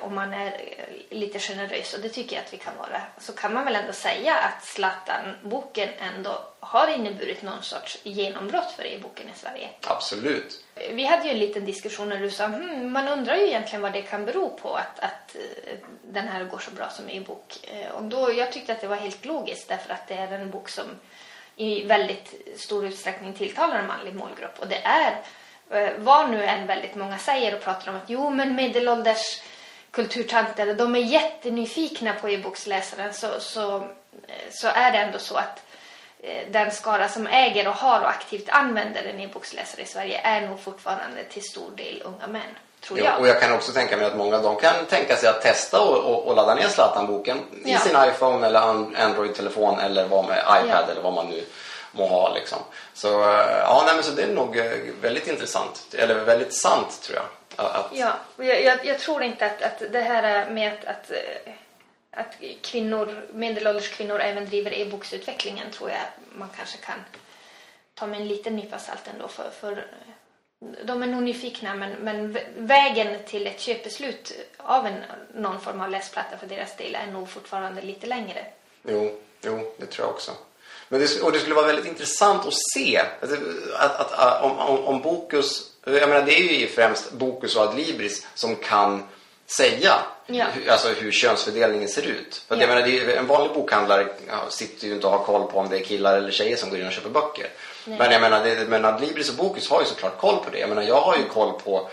om 0.00 0.14
man 0.14 0.34
är 0.34 0.46
eh, 0.46 1.16
lite 1.18 1.38
generös, 1.38 1.94
och 1.94 2.00
det 2.00 2.08
tycker 2.08 2.36
jag 2.36 2.44
att 2.44 2.52
vi 2.52 2.56
kan 2.56 2.76
vara, 2.78 3.00
så 3.18 3.32
kan 3.32 3.54
man 3.54 3.64
väl 3.64 3.76
ändå 3.76 3.92
säga 3.92 4.34
att 4.34 4.64
Zlatan-boken 4.64 5.88
ändå 5.98 6.42
har 6.60 6.88
inneburit 6.88 7.42
någon 7.42 7.62
sorts 7.62 7.98
genombrott 8.02 8.72
för 8.72 8.86
e-boken 8.86 9.26
i 9.28 9.38
Sverige. 9.38 9.68
Absolut. 9.86 10.64
Vi 10.90 11.04
hade 11.04 11.24
ju 11.24 11.30
en 11.30 11.38
liten 11.38 11.64
diskussion 11.64 12.08
när 12.08 12.18
du 12.20 12.30
sa 12.30 12.46
hmm, 12.46 12.92
man 12.92 13.08
undrar 13.08 13.36
ju 13.36 13.46
egentligen 13.46 13.82
vad 13.82 13.92
det 13.92 14.02
kan 14.02 14.24
bero 14.24 14.50
på 14.50 14.74
att, 14.74 14.98
att 15.00 15.36
eh, 15.36 15.74
den 16.02 16.28
här 16.28 16.44
går 16.44 16.58
så 16.58 16.70
bra 16.70 16.88
som 16.90 17.08
e-bok. 17.10 17.68
Eh, 17.72 17.90
Och 17.90 18.02
då, 18.02 18.32
jag 18.32 18.52
tyckte 18.52 18.72
att 18.72 18.80
det 18.80 18.86
var 18.88 18.96
helt 18.96 19.24
logiskt 19.24 19.68
därför 19.68 19.92
att 19.94 20.08
det 20.08 20.14
är 20.14 20.32
en 20.32 20.50
bok 20.50 20.68
som 20.68 20.84
i 21.56 21.84
väldigt 21.84 22.34
stor 22.56 22.86
utsträckning 22.86 23.32
tilltalar 23.32 23.78
en 23.78 23.86
manlig 23.86 24.14
målgrupp. 24.14 24.58
Och 24.58 24.68
det 24.68 24.80
är 24.84 25.20
eh, 25.70 25.90
vad 25.98 26.30
nu 26.30 26.44
än 26.44 26.66
väldigt 26.66 26.94
många 26.94 27.18
säger 27.18 27.54
och 27.54 27.60
pratar 27.62 27.90
om 27.90 27.96
att 27.96 28.10
jo 28.10 28.30
men 28.30 28.54
medelålders 28.54 29.42
kulturtanter 29.94 30.74
de 30.74 30.94
är 30.96 31.00
jättenyfikna 31.00 32.12
på 32.20 32.28
e-boksläsaren 32.28 33.14
så, 33.14 33.26
så, 33.40 33.76
eh, 33.76 34.50
så 34.50 34.68
är 34.68 34.92
det 34.92 34.98
ändå 34.98 35.18
så 35.18 35.36
att 35.36 35.62
eh, 36.22 36.42
den 36.50 36.70
skara 36.70 37.08
som 37.08 37.26
äger 37.26 37.68
och 37.68 37.74
har 37.74 38.00
och 38.00 38.08
aktivt 38.08 38.48
använder 38.48 39.02
en 39.04 39.20
e-boksläsare 39.20 39.82
i 39.82 39.86
Sverige 39.86 40.20
är 40.24 40.40
nog 40.40 40.60
fortfarande 40.60 41.24
till 41.24 41.42
stor 41.42 41.70
del 41.76 42.02
unga 42.04 42.26
män, 42.26 42.42
tror 42.80 42.98
Ja, 42.98 43.04
jag. 43.04 43.20
och 43.20 43.28
jag 43.28 43.40
kan 43.40 43.52
också 43.52 43.72
tänka 43.72 43.96
mig 43.96 44.06
att 44.06 44.16
många 44.16 44.38
de 44.38 44.56
kan 44.56 44.86
tänka 44.86 45.16
sig 45.16 45.28
att 45.28 45.42
testa 45.42 45.80
och, 45.80 45.96
och, 45.98 46.26
och 46.28 46.36
ladda 46.36 46.54
ner 46.54 46.68
Zlatan-boken 46.68 47.38
i 47.64 47.72
Ja. 47.72 47.78
sin 47.78 47.96
iPhone 48.08 48.46
eller 48.46 48.60
an- 48.60 48.96
Android-telefon 48.96 49.78
eller 49.80 50.06
vad 50.08 50.24
med 50.28 50.38
iPad 50.38 50.84
Ja. 50.86 50.90
eller 50.92 51.02
vad 51.02 51.12
man 51.12 51.26
nu 51.26 51.44
må 51.92 52.06
ha. 52.08 52.34
Liksom. 52.34 52.58
Så, 52.94 53.08
eh, 53.22 53.58
ja, 53.58 53.82
nej, 53.86 53.94
men 53.94 54.04
så 54.04 54.10
det 54.10 54.22
är 54.22 54.34
nog 54.34 54.56
väldigt 55.00 55.28
intressant, 55.28 55.94
eller 55.98 56.14
väldigt 56.14 56.54
sant 56.54 57.02
tror 57.02 57.16
jag. 57.16 57.24
Att, 57.56 57.90
Ja, 57.92 58.12
jag, 58.36 58.62
jag, 58.62 58.86
jag 58.86 58.98
tror 58.98 59.22
inte 59.22 59.46
att, 59.46 59.62
att 59.62 59.92
det 59.92 60.00
här 60.00 60.22
är 60.22 60.50
med 60.50 60.72
att, 60.72 60.84
att, 60.84 61.10
eh, 61.10 61.52
att 62.10 62.34
kvinnor, 62.62 63.26
medelålders 63.32 63.88
kvinnor 63.88 64.20
även 64.20 64.46
driver 64.46 64.72
e-boksutvecklingen 64.74 65.70
tror 65.70 65.90
jag 65.90 65.98
man 66.34 66.48
kanske 66.56 66.78
kan 66.78 66.98
ta 67.94 68.06
med 68.06 68.20
en 68.20 68.28
liten 68.28 68.56
nypa 68.56 68.78
salt 68.78 69.08
ändå 69.14 69.28
för, 69.28 69.50
för 69.50 69.72
eh, 69.72 70.66
de 70.84 71.02
är 71.02 71.06
nog 71.06 71.22
nyfikna 71.22 71.74
men, 71.74 71.90
men 71.92 72.36
vä- 72.36 72.46
vägen 72.56 73.18
till 73.26 73.46
ett 73.46 73.60
köpbeslut 73.60 74.32
av 74.56 74.86
en, 74.86 75.04
någon 75.34 75.60
form 75.60 75.80
av 75.80 75.90
läsplatta 75.90 76.36
för 76.38 76.46
deras 76.46 76.76
del 76.76 76.94
är 76.94 77.06
nog 77.06 77.28
fortfarande 77.28 77.82
lite 77.82 78.06
längre. 78.06 78.46
Jo, 78.82 79.20
jo, 79.42 79.74
det 79.78 79.86
tror 79.86 80.06
jag 80.06 80.14
också. 80.14 80.32
Men 80.88 81.00
det, 81.00 81.22
och 81.22 81.32
det 81.32 81.38
skulle 81.38 81.54
vara 81.54 81.66
väldigt 81.66 81.86
intressant 81.86 82.46
att 82.46 82.54
se 82.74 83.02
att, 83.20 83.32
att, 84.00 84.12
att, 84.12 84.42
om, 84.42 84.58
om, 84.58 84.84
om 84.84 85.02
Bokus, 85.02 85.62
jag 85.84 86.08
menar 86.08 86.22
det 86.22 86.34
är 86.38 86.58
ju 86.60 86.66
främst 86.66 87.12
Bokus 87.12 87.56
och 87.56 87.62
Adlibris 87.62 88.26
som 88.34 88.56
kan 88.56 89.02
säga 89.46 89.94
Ja. 90.26 90.44
hur, 90.52 90.70
alltså 90.70 90.88
hur 90.88 91.12
könsfördelningen 91.12 91.88
ser 91.88 92.02
ut. 92.02 92.42
För 92.48 92.54
Ja. 92.56 92.60
jag 92.60 92.68
menar, 92.68 92.88
är, 92.88 93.16
en 93.16 93.26
vanlig 93.26 93.52
bokhandlare 93.52 94.06
sitter 94.48 94.86
ju 94.86 94.94
inte 94.94 95.06
och 95.06 95.12
har 95.12 95.24
koll 95.24 95.50
på 95.50 95.58
om 95.58 95.68
det 95.68 95.76
är 95.78 95.84
killar 95.84 96.16
eller 96.16 96.30
tjejer 96.30 96.56
som 96.56 96.70
går 96.70 96.78
in 96.80 96.86
och 96.86 96.92
köper 96.92 97.10
böcker. 97.10 97.46
Men 97.84 98.12
jag 98.12 98.20
menar, 98.20 98.44
det, 98.44 98.68
men 98.68 98.84
Adlibris 98.84 99.28
och 99.30 99.34
Bokus 99.36 99.70
har 99.70 99.80
ju 99.80 99.86
såklart 99.86 100.18
koll 100.20 100.36
på 100.36 100.50
det. 100.52 100.58
Jag 100.58 100.68
menar, 100.68 100.82
jag 100.82 101.00
har 101.00 101.16
ju 101.16 101.24
koll 101.24 101.52
på 101.64 101.90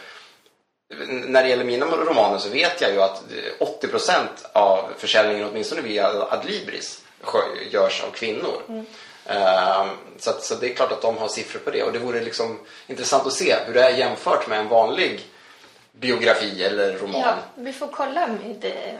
när 1.07 1.43
det 1.43 1.49
gäller 1.49 1.63
mina 1.63 1.85
romaner 1.85 2.37
så 2.37 2.49
vet 2.49 2.81
jag 2.81 2.91
ju 2.91 3.01
att 3.01 3.23
80% 3.59 4.17
av 4.53 4.89
försäljningen, 4.97 5.47
åtminstone 5.51 5.81
via 5.81 6.07
Adlibris, 6.29 7.01
görs 7.71 8.03
av 8.03 8.11
kvinnor. 8.11 8.85
Ehm, 9.25 9.87
Så, 10.19 10.29
att, 10.29 10.43
så 10.43 10.55
det 10.55 10.69
är 10.71 10.73
klart 10.75 10.91
att 10.91 11.01
de 11.01 11.17
har 11.17 11.27
siffror 11.27 11.59
på 11.59 11.71
det 11.71 11.83
och 11.83 11.93
det 11.93 11.99
vore 11.99 12.21
liksom 12.21 12.59
intressant 12.87 13.27
att 13.27 13.33
se 13.33 13.55
hur 13.65 13.73
det 13.73 13.83
är 13.83 13.97
jämfört 13.97 14.47
med 14.47 14.59
en 14.59 14.67
vanlig 14.67 15.25
biografi 15.91 16.63
eller 16.63 16.97
roman. 16.97 17.21
Ja, 17.21 17.35
vi 17.55 17.73
får 17.73 17.87
kolla 17.87 18.27
med 18.27 18.65
eh, 18.65 18.93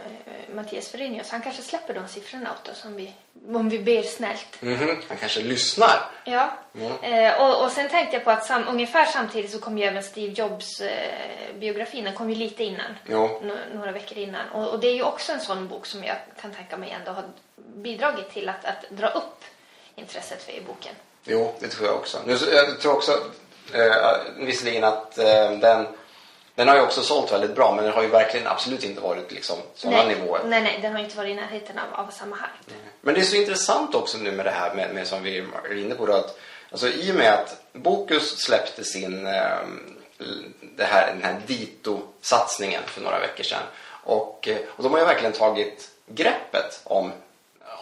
Mattias 0.54 0.88
Ferenius. 0.88 1.30
Han 1.30 1.42
kanske 1.42 1.62
släpper 1.62 1.94
de 1.94 2.08
siffrorna 2.08 2.50
åt 2.62 2.68
oss 2.68 2.84
om 2.84 2.96
vi, 2.96 3.12
om 3.54 3.68
vi 3.68 3.78
ber 3.78 4.02
snällt. 4.02 4.62
Mhm, 4.62 5.02
Han 5.08 5.16
kanske 5.16 5.40
lyssnar. 5.40 6.10
Ja, 6.24 6.58
eh, 7.02 7.40
och, 7.40 7.64
och 7.64 7.70
sen 7.70 7.88
tänkte 7.88 8.16
jag 8.16 8.24
på 8.24 8.30
att 8.30 8.46
sam, 8.46 8.64
ungefär 8.68 9.04
samtidigt 9.04 9.50
så 9.50 9.58
kom 9.58 9.78
ju 9.78 9.84
även 9.84 10.02
Steve 10.02 10.32
Jobs 10.32 10.80
eh, 10.80 11.54
biografin, 11.58 12.04
den 12.04 12.14
kom 12.14 12.30
ju 12.30 12.36
lite 12.36 12.64
innan. 12.64 12.94
Några 13.74 13.92
veckor 13.92 14.18
innan. 14.18 14.48
Och, 14.48 14.68
och 14.68 14.80
det 14.80 14.88
är 14.88 14.94
ju 14.94 15.02
också 15.02 15.32
en 15.32 15.40
sån 15.40 15.68
bok 15.68 15.86
som 15.86 16.04
jag 16.04 16.16
kan 16.40 16.50
tänka 16.52 16.76
mig 16.76 16.90
ändå 16.90 17.10
har 17.12 17.24
bidragit 17.74 18.30
till 18.30 18.48
att, 18.48 18.64
att 18.64 18.90
dra 18.90 19.08
upp 19.08 19.44
intresset 19.94 20.42
för 20.42 20.52
e-boken. 20.52 20.94
Jo, 21.24 21.54
det 21.60 21.68
tror 21.68 21.86
jag 21.88 21.96
också. 21.96 22.18
Nu, 22.26 22.36
jag 22.52 22.80
tror 22.80 22.92
också 22.96 23.12
eh, 23.74 24.44
visserligen 24.46 24.84
att 24.84 25.18
eh, 25.18 25.50
den 25.50 25.86
Den 26.54 26.68
har 26.68 26.76
ju 26.76 26.82
också 26.82 27.02
sålt 27.02 27.32
väldigt 27.32 27.54
bra 27.54 27.74
men 27.74 27.84
den 27.84 27.92
har 27.92 28.02
ju 28.02 28.08
verkligen 28.08 28.46
absolut 28.46 28.84
inte 28.84 29.00
varit 29.00 29.32
liksom 29.32 29.56
sådana 29.74 30.04
nej, 30.04 30.16
nivåer. 30.16 30.40
nej, 30.44 30.62
nej, 30.62 30.78
den 30.82 30.92
har 30.92 31.00
inte 31.00 31.16
varit 31.16 31.30
i 31.30 31.34
närheten 31.34 31.78
av, 31.78 32.06
av 32.06 32.10
samma 32.10 32.36
hype. 32.36 32.74
Men 33.00 33.14
det 33.14 33.20
är 33.20 33.24
så 33.24 33.36
intressant 33.36 33.94
också 33.94 34.18
nu 34.18 34.32
med 34.32 34.46
det 34.46 34.50
här 34.50 34.74
med, 34.74 34.94
med 34.94 35.06
som 35.06 35.22
vi 35.22 35.38
är 35.38 35.76
inne 35.76 35.94
på 35.94 36.06
då, 36.06 36.12
att 36.12 36.38
alltså, 36.70 36.88
i 36.88 37.12
och 37.12 37.14
med 37.14 37.32
att 37.34 37.62
Bokus 37.72 38.38
släppte 38.38 38.84
sin 38.84 39.26
eh, 39.26 39.58
det 40.76 40.84
här, 40.84 41.12
den 41.12 41.22
här 41.22 41.40
Dito-satsningen 41.46 42.82
för 42.86 43.00
några 43.00 43.18
veckor 43.18 43.44
sedan 43.44 43.62
och, 44.04 44.48
eh, 44.48 44.58
och 44.68 44.82
de 44.82 44.92
har 44.92 44.98
ju 44.98 45.04
verkligen 45.04 45.32
tagit 45.32 45.90
greppet 46.06 46.80
om, 46.84 47.12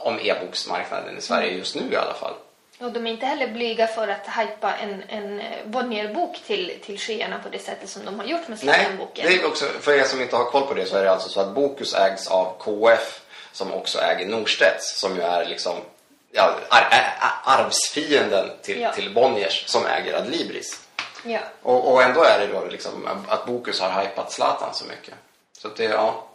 om 0.04 0.18
e-boksmarknaden 0.18 1.18
i 1.18 1.20
Sverige 1.20 1.52
just 1.52 1.74
nu 1.74 1.82
i 1.92 1.96
alla 1.96 2.14
fall. 2.14 2.34
Och 2.80 2.92
de 2.92 3.06
är 3.06 3.10
inte 3.10 3.26
heller 3.26 3.48
blyga 3.48 3.86
för 3.86 4.08
att 4.08 4.26
hypa 4.38 4.74
en, 4.74 5.02
en 5.08 5.42
Bonnier-bok 5.64 6.36
till, 6.46 6.78
till 6.84 6.98
skyarna 6.98 7.38
på 7.42 7.48
det 7.48 7.58
sättet 7.58 7.88
som 7.88 8.04
de 8.04 8.18
har 8.18 8.26
gjort 8.26 8.48
med 8.48 8.58
Nej, 8.64 8.74
Zlatan-boken. 8.74 9.26
det 9.26 9.34
är 9.36 9.46
också, 9.46 9.64
för 9.80 9.92
er 9.92 10.04
som 10.04 10.20
inte 10.22 10.36
har 10.36 10.44
koll 10.44 10.66
på 10.66 10.74
det 10.74 10.86
så 10.86 10.96
är 10.96 11.04
det 11.04 11.10
alltså 11.10 11.28
så 11.28 11.40
att 11.40 11.54
Bokus 11.54 11.94
ägs 11.94 12.26
av 12.28 12.56
KF 12.58 13.20
som 13.52 13.72
också 13.72 13.98
äger 13.98 14.26
Norstedts 14.26 15.00
som 15.00 15.16
ju 15.16 15.22
är 15.22 15.44
liksom 15.46 15.76
ja, 16.32 16.54
ar, 16.68 16.88
ar, 16.90 17.60
arvsfienden 17.64 18.50
till, 18.62 18.80
Ja. 18.80 18.92
till 18.92 19.14
Bonniers 19.14 19.64
som 19.68 19.86
äger 19.86 20.14
Adlibris. 20.14 20.80
Ja. 21.24 21.40
Och, 21.62 21.92
och 21.92 22.02
ändå 22.02 22.22
är 22.24 22.38
det 22.38 22.46
då 22.46 22.64
liksom 22.64 23.08
att 23.28 23.46
Bokus 23.46 23.80
har 23.80 24.02
hypat 24.02 24.32
Zlatan 24.32 24.74
så 24.74 24.84
mycket. 24.84 25.14
Så 25.58 25.68
det, 25.68 25.84
ja. 25.84 26.26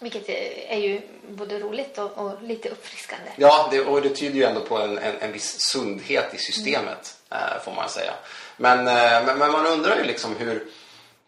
Vilket 0.00 0.28
är 0.68 0.78
ju 0.78 1.00
både 1.28 1.58
roligt 1.58 1.98
och, 1.98 2.18
och 2.18 2.42
lite 2.42 2.68
uppfriskande. 2.68 3.30
Ja, 3.36 3.68
det, 3.70 3.80
och 3.80 4.02
det 4.02 4.08
tyder 4.08 4.36
ju 4.36 4.44
ändå 4.44 4.60
på 4.60 4.78
en, 4.78 4.98
en, 4.98 5.14
en 5.20 5.32
viss 5.32 5.56
sundhet 5.60 6.34
i 6.34 6.38
systemet, 6.38 7.16
eh, 7.30 7.62
får 7.64 7.72
man 7.72 7.88
säga. 7.88 8.12
Men, 8.56 8.78
eh, 8.78 9.24
men, 9.26 9.38
men 9.38 9.52
man 9.52 9.66
undrar 9.66 9.96
ju 9.96 10.04
liksom 10.04 10.36
hur, 10.36 10.64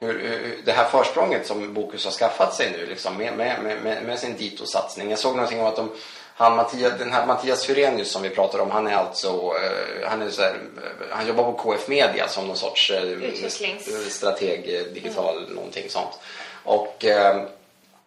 hur, 0.00 0.18
hur 0.18 0.60
det 0.64 0.72
här 0.72 0.88
försprånget 0.88 1.46
som 1.46 1.74
Bokus 1.74 2.04
har 2.04 2.12
skaffat 2.12 2.54
sig 2.54 2.70
nu 2.70 2.86
liksom, 2.86 3.16
med, 3.16 3.36
med, 3.36 3.78
med, 3.82 4.02
med 4.04 4.18
sin 4.18 4.36
Dito-satsning. 4.36 5.10
Jag 5.10 5.18
såg 5.18 5.36
någonting 5.36 5.60
om 5.60 5.66
att 5.66 5.76
de, 5.76 5.90
han, 6.34 6.56
Mattias, 6.56 6.98
den 6.98 7.12
här 7.12 7.26
Mattias 7.26 7.66
Fyrenius 7.66 8.10
som 8.12 8.22
vi 8.22 8.30
pratar 8.30 8.58
om, 8.58 8.70
han 8.70 8.86
är 8.86 8.94
alltså, 8.94 9.28
eh, 9.28 10.08
han, 10.08 10.22
är 10.22 10.30
så 10.30 10.42
här, 10.42 10.50
eh, 10.50 11.16
han 11.16 11.26
jobbar 11.26 11.52
på 11.52 11.52
KF 11.52 11.88
Media 11.88 12.28
som 12.28 12.46
någon 12.46 12.56
sorts 12.56 12.90
eh, 12.90 13.02
Utvecklings- 13.02 14.08
strateg, 14.08 14.74
eh, 14.74 14.82
digital, 14.82 15.48
någonting 15.54 15.84
sånt. 15.88 16.18
Och, 16.64 17.04
eh, 17.04 17.42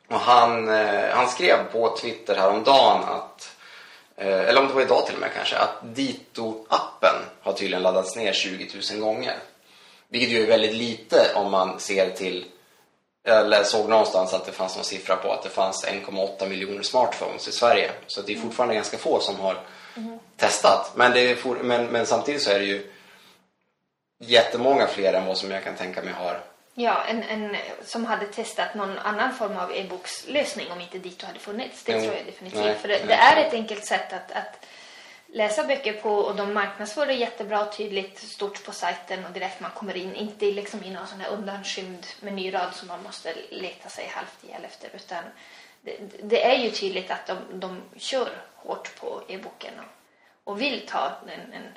och 0.08 0.20
han, 0.20 0.70
eh, 0.70 1.10
han 1.10 1.28
skrev 1.30 1.72
på 1.72 1.98
Twitter 1.98 2.36
häromdagen 2.36 3.04
att 3.04 3.56
eh, 4.18 4.40
eller 4.40 4.62
om 4.62 4.68
det 4.68 4.74
var 4.74 4.82
idag 4.82 5.06
till 5.06 5.16
och 5.16 5.22
med 5.22 5.34
kanske, 5.36 5.58
att 5.58 5.82
Dito-appen 5.84 7.16
har 7.42 7.54
tydligen 7.54 7.84
laddats 7.84 8.16
ner 8.16 8.34
20 8.34 8.70
000 8.92 9.02
gånger. 9.02 9.38
Vilket 10.08 10.30
ju 10.30 10.44
är 10.44 10.48
väldigt 10.48 10.74
lite 10.74 11.34
om 11.36 11.52
man 11.52 11.80
ser 11.80 12.10
till, 12.10 12.46
eller 13.28 13.64
såg 13.64 13.90
någonstans 13.90 14.34
att 14.34 14.46
det 14.46 14.52
fanns 14.52 14.76
någon 14.76 14.86
siffra 14.86 15.16
på 15.16 15.32
att 15.32 15.44
det 15.44 15.50
fanns 15.50 15.86
1,8 15.86 16.50
miljoner 16.50 16.84
smartphones 16.84 17.48
i 17.48 17.52
Sverige. 17.52 17.92
Så 18.08 18.22
det 18.22 18.34
är 18.34 18.38
fortfarande 18.38 18.76
ganska 18.76 18.98
få 18.98 19.20
som 19.20 19.40
har 19.40 19.58
testat. 20.38 20.92
Men, 20.96 21.12
det 21.12 21.36
for, 21.36 21.56
men, 21.56 21.86
men 21.86 22.06
samtidigt 22.06 22.42
så 22.42 22.52
är 22.52 22.60
det 22.60 22.66
ju 22.66 22.92
jättemånga 24.20 24.88
fler 24.88 25.14
än 25.14 25.26
vad 25.26 25.38
som 25.38 25.52
jag 25.52 25.64
kan 25.64 25.76
tänka 25.76 26.02
mig 26.02 26.14
har. 26.14 26.42
Ja, 26.78 27.04
en, 27.04 27.24
en 27.24 27.56
som 27.84 28.06
hade 28.06 28.26
testat 28.26 28.76
någon 28.76 28.98
annan 28.98 29.34
form 29.34 29.58
av 29.58 29.72
e-bokslösning 29.72 30.72
om 30.72 30.82
inte 30.82 30.98
Dito 31.00 31.26
hade 31.26 31.40
funnits. 31.40 31.84
Det 31.84 31.92
Jo. 31.92 32.00
tror 32.00 32.14
jag 32.16 32.26
definitivt. 32.26 32.64
Nej, 32.66 32.76
För 32.76 32.88
det, 32.88 33.04
det 33.08 33.14
är 33.14 33.46
ett 33.48 33.54
enkelt 33.54 33.86
sätt 33.86 34.14
att, 34.14 34.32
att 34.32 34.66
läsa 35.28 35.64
böcker 35.64 35.94
på 35.94 36.10
och 36.16 36.36
de 36.36 36.54
marknadsför 36.54 37.06
det 37.06 37.14
jättebra 37.14 37.66
och 37.66 37.78
tydligt 37.78 38.20
stort 38.20 38.66
på 38.66 38.72
sajten 38.72 39.26
och 39.26 39.32
direkt 39.32 39.60
man 39.60 39.72
kommer 39.72 39.98
in. 39.98 40.16
Inte 40.16 40.46
liksom 40.46 40.84
i 40.84 40.90
någon 40.90 41.08
sån 41.08 41.22
här 41.22 41.30
undanskymd 41.30 42.06
menyrad 42.20 42.74
som 42.74 42.88
man 42.88 43.04
måste 43.04 43.36
leta 43.50 43.90
sig 43.90 44.08
halvt 44.08 44.44
ihjäl 44.44 44.66
efter. 44.66 44.90
Utan 44.94 45.24
det, 45.82 45.98
det 46.24 46.44
är 46.46 46.56
ju 46.56 46.72
tydligt 46.72 47.12
att 47.12 47.28
de, 47.28 47.38
de 47.60 47.82
kör 47.98 48.30
hårt 48.56 49.00
på 49.00 49.22
e-boken 49.28 49.74
och, 49.80 50.52
och 50.52 50.62
vill 50.62 50.88
ta 50.88 51.12
en, 51.28 51.54
en 51.54 51.68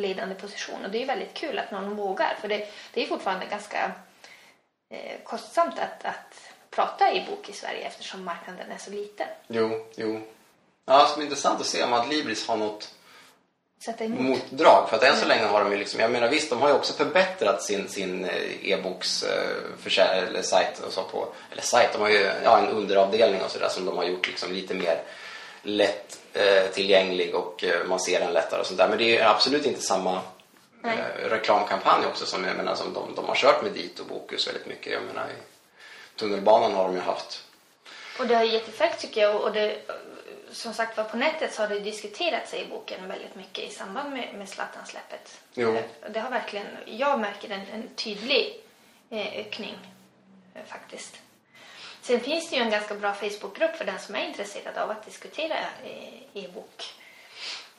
ledande 0.00 0.34
position. 0.34 0.84
Och 0.84 0.90
det 0.90 1.02
är 1.02 1.06
väldigt 1.06 1.34
kul 1.34 1.58
att 1.58 1.70
någon 1.70 1.96
vågar. 1.96 2.34
För 2.40 2.48
det, 2.48 2.68
det 2.92 3.02
är 3.02 3.06
fortfarande 3.06 3.46
ganska 3.46 3.92
eh, 4.90 5.16
kostsamt 5.24 5.78
att, 5.78 6.04
att 6.04 6.34
prata 6.70 7.12
i 7.12 7.26
bok 7.30 7.48
i 7.48 7.52
Sverige 7.52 7.86
eftersom 7.86 8.24
marknaden 8.24 8.70
är 8.72 8.78
så 8.78 8.90
liten. 8.90 9.26
Jo, 9.48 9.86
jo. 9.96 10.20
Ja, 10.86 11.02
det 11.02 11.06
ska 11.06 11.16
bli 11.16 11.24
intressant 11.24 11.60
att 11.60 11.66
se 11.66 11.82
om 11.82 11.92
Adlibris 11.92 12.48
har 12.48 12.56
något 12.56 12.94
motdrag. 13.98 14.88
För 14.88 14.96
att 14.96 15.02
än 15.02 15.16
så 15.16 15.26
länge 15.26 15.44
har 15.44 15.64
de 15.64 15.72
ju 15.72 15.78
liksom, 15.78 16.00
jag 16.00 16.10
menar 16.10 16.28
visst, 16.28 16.50
de 16.50 16.60
har 16.60 16.68
ju 16.68 16.74
också 16.74 16.92
förbättrat 16.92 17.62
sin, 17.62 17.88
sin 17.88 18.24
eh, 18.24 18.70
e-boks 18.70 19.22
eh, 19.22 20.26
eller 20.26 20.42
sajt 20.42 20.80
och 20.86 20.92
så 20.92 21.02
på, 21.02 21.28
eller 21.52 21.62
sajt, 21.62 21.92
de 21.92 22.02
har 22.02 22.08
ju 22.08 22.30
ja, 22.44 22.58
en 22.58 22.68
underavdelning 22.68 23.42
och 23.42 23.50
sådär 23.50 23.68
som 23.68 23.84
de 23.84 23.96
har 23.96 24.04
gjort 24.04 24.26
liksom 24.26 24.52
lite 24.52 24.74
mer 24.74 25.02
lätt 25.62 26.18
eh, 26.32 26.72
tillgänglig 26.72 27.34
och 27.34 27.64
eh, 27.64 27.86
man 27.86 28.00
ser 28.00 28.20
den 28.20 28.32
lättare 28.32 28.60
och 28.60 28.66
sånt 28.66 28.78
där. 28.78 28.88
Men 28.88 28.98
det 28.98 29.18
är 29.18 29.28
absolut 29.28 29.66
inte 29.66 29.82
samma. 29.82 30.20
Eh, 30.84 31.28
reklamkampanj 31.28 32.06
också 32.06 32.26
som 32.26 32.44
jag 32.44 32.56
menar 32.56 32.74
som 32.74 32.92
de, 32.94 33.14
de 33.14 33.24
har 33.24 33.34
kört 33.34 33.62
med 33.62 33.72
dit 33.72 33.98
och 34.00 34.06
Bokus 34.06 34.48
väldigt 34.48 34.66
mycket. 34.66 34.92
Jag 34.92 35.02
menar 35.02 35.28
i 35.28 35.34
tunnelbanan 36.18 36.72
har 36.74 36.84
de 36.84 36.94
ju 36.94 37.00
haft 37.00 37.44
Och 38.18 38.26
det 38.26 38.34
har 38.34 38.44
gett 38.44 38.68
effekt 38.68 39.00
tycker 39.00 39.20
jag. 39.20 39.40
Och 39.40 39.52
det, 39.52 39.82
som 40.52 40.74
sagt 40.74 40.96
var 40.96 41.04
på 41.04 41.16
nätet 41.16 41.54
så 41.54 41.62
har 41.62 41.68
det 41.68 41.80
diskuterats 41.80 42.54
i 42.54 42.66
boken 42.70 43.08
väldigt 43.08 43.34
mycket 43.34 43.64
i 43.64 43.70
samband 43.70 44.10
med, 44.12 44.34
med 44.34 44.48
Zlatan-släppet. 44.48 45.40
Jo. 45.54 45.74
Eh, 45.76 45.84
Det 46.10 46.20
har 46.20 46.30
verkligen, 46.30 46.66
jag 46.86 47.20
märker 47.20 47.50
en, 47.50 47.66
en 47.72 47.88
tydlig 47.94 48.60
eh, 49.10 49.26
ökning 49.40 49.78
eh, 50.54 50.64
faktiskt. 50.66 51.16
Sen 52.02 52.20
finns 52.20 52.50
det 52.50 52.56
ju 52.56 52.62
en 52.62 52.70
ganska 52.70 52.94
bra 52.94 53.14
Facebookgrupp 53.14 53.76
för 53.76 53.84
den 53.84 53.98
som 53.98 54.14
är 54.14 54.26
intresserad 54.28 54.76
av 54.78 54.90
att 54.90 55.04
diskutera 55.04 55.56
e-bok. 56.34 56.94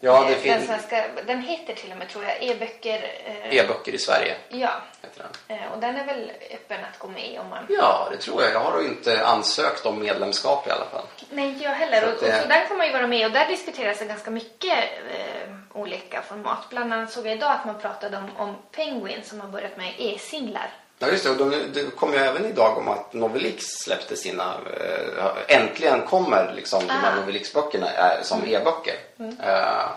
Ja, 0.04 0.12
det 0.14 0.20
Eh, 0.20 0.28
den, 0.30 0.40
finns 0.40 0.66
svenska, 0.68 1.06
den 1.28 1.42
heter 1.42 1.74
till 1.76 1.92
och 1.92 1.98
med 1.98 2.10
tror 2.10 2.24
jag 2.26 2.44
e-böcker. 2.44 3.12
eh, 3.26 3.56
e-böcker 3.58 3.92
i 3.92 3.98
Sverige. 3.98 4.36
Ja, 4.50 4.70
Heter 5.02 5.26
den. 5.48 5.58
eh, 5.58 5.72
och 5.72 5.80
den 5.80 5.96
är 5.98 6.06
väl 6.06 6.32
öppen 6.52 6.78
att 6.94 7.00
gå 7.00 7.08
med 7.08 7.30
i 7.34 7.38
om 7.40 7.50
man 7.50 7.66
Ja, 7.70 8.08
det 8.12 8.18
tror 8.18 8.42
jag. 8.44 8.52
Jag 8.54 8.60
har 8.60 8.82
inte 8.82 9.26
ansökt 9.26 9.86
om 9.86 10.00
medlemskap 10.00 10.68
i 10.68 10.72
alla 10.72 10.86
fall. 10.86 11.06
Nej, 11.30 11.48
inte 11.50 11.64
jag 11.64 11.72
heller. 11.72 12.02
Så 12.02 12.08
Och, 12.08 12.14
att 12.14 12.22
och 12.22 12.28
det- 12.28 12.42
så 12.42 12.48
där 12.48 12.66
kan 12.68 12.78
man 12.78 12.88
ju 12.88 12.94
vara 12.94 13.08
med 13.08 13.26
och 13.26 13.32
där 13.32 13.48
diskuteras 13.48 14.00
det 14.00 14.06
ganska 14.06 14.32
mycket 14.32 14.78
eh, 15.16 15.54
olika 15.74 16.22
format. 16.22 16.66
Bland 16.70 16.94
annat 16.94 17.12
såg 17.12 17.26
jag 17.28 17.34
idag 17.34 17.52
att 17.52 17.66
man 17.66 17.80
pratade 17.80 18.18
om, 18.18 18.30
om 18.38 18.56
Penguin 18.72 19.24
som 19.24 19.42
har 19.42 19.48
börjat 19.48 19.78
med 19.78 19.94
e-singlar. 19.98 20.70
Ja, 21.02 21.08
just 21.08 21.24
det. 21.24 21.30
Och 21.30 21.38
de, 21.38 21.50
det 21.74 21.96
kom 21.96 22.14
ju 22.14 22.20
även 22.20 22.46
idag 22.46 22.78
om 22.78 22.88
att 22.88 23.14
Novelix 23.14 23.66
släppte 23.66 24.16
sina... 24.16 24.58
Eh, 24.80 25.58
äntligen 25.58 26.02
kommer 26.02 26.54
liksom 26.56 26.88
de 26.88 26.94
här 26.94 27.12
Ah. 27.12 27.16
Novelix-böckerna 27.16 27.94
eh, 27.94 28.24
som 28.24 28.46
e-böcker. 28.46 28.96
Eh, 29.44 29.90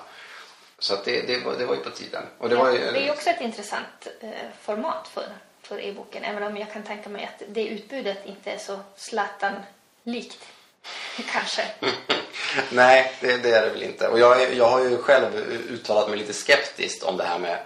så 0.79 0.95
att 0.95 1.05
det, 1.05 1.21
det, 1.21 1.45
var, 1.45 1.55
det 1.59 1.67
var 1.67 1.75
ju 1.75 1.81
på 1.81 1.91
tiden. 1.91 2.23
Och 2.39 2.49
det 2.49 2.57
var 2.57 2.71
ju, 2.71 2.79
det 2.79 3.09
är 3.09 3.13
också 3.13 3.31
ett 3.31 3.41
intressant 3.41 4.09
format 4.61 5.09
för, 5.15 5.25
för 5.63 5.79
e-boken. 5.81 6.25
Även 6.25 6.43
om 6.43 6.57
jag 6.57 6.73
kan 6.73 6.83
tänka 6.83 7.09
mig 7.09 7.25
att 7.25 7.43
det 7.49 7.67
utbudet 7.67 8.19
inte 8.27 8.51
är 8.51 8.59
så 8.59 8.79
Zlatan-likt. 8.97 10.39
Kanske. 11.33 11.63
Nej, 12.71 13.13
det, 13.21 13.37
det 13.37 13.51
är 13.51 13.63
det 13.63 13.69
väl 13.69 13.83
inte. 13.83 14.09
Och 14.09 14.19
jag, 14.19 14.55
jag 14.55 14.69
har 14.69 14.81
ju 14.81 14.99
själv 14.99 15.37
uttalat 15.71 16.09
mig 16.09 16.19
lite 16.19 16.33
skeptiskt 16.33 17.03
om 17.03 17.17
det 17.17 17.25
här 17.25 17.39
med 17.39 17.59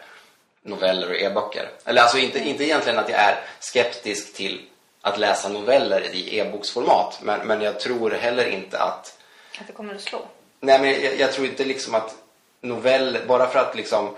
noveller 0.69 1.11
och 1.11 1.17
e-böcker. 1.17 1.71
Eller 1.85 2.03
alltså 2.03 2.19
inte, 2.19 2.39
inte 2.39 2.65
egentligen 2.65 2.99
att 2.99 3.09
jag 3.09 3.21
är 3.21 3.41
skeptisk 3.61 4.35
till 4.35 4.63
att 5.01 5.19
läsa 5.19 5.49
noveller 5.49 6.01
i 6.15 6.39
e-boksformat. 6.39 7.19
Men, 7.23 7.47
men 7.47 7.61
jag 7.63 7.81
tror 7.81 8.11
heller 8.11 8.45
inte 8.49 8.79
att 8.79 9.19
Att 9.61 9.67
det 9.67 9.73
kommer 9.73 9.95
att 9.95 10.01
slå. 10.01 10.19
Nej, 10.61 10.81
men 10.81 10.91
jag, 10.91 11.19
jag 11.19 11.33
tror 11.33 11.47
inte 11.47 11.65
liksom 11.65 11.95
att 11.95 12.15
novell, 12.61 13.19
bara 13.29 13.47
för 13.47 13.59
att 13.59 13.75
liksom... 13.77 14.17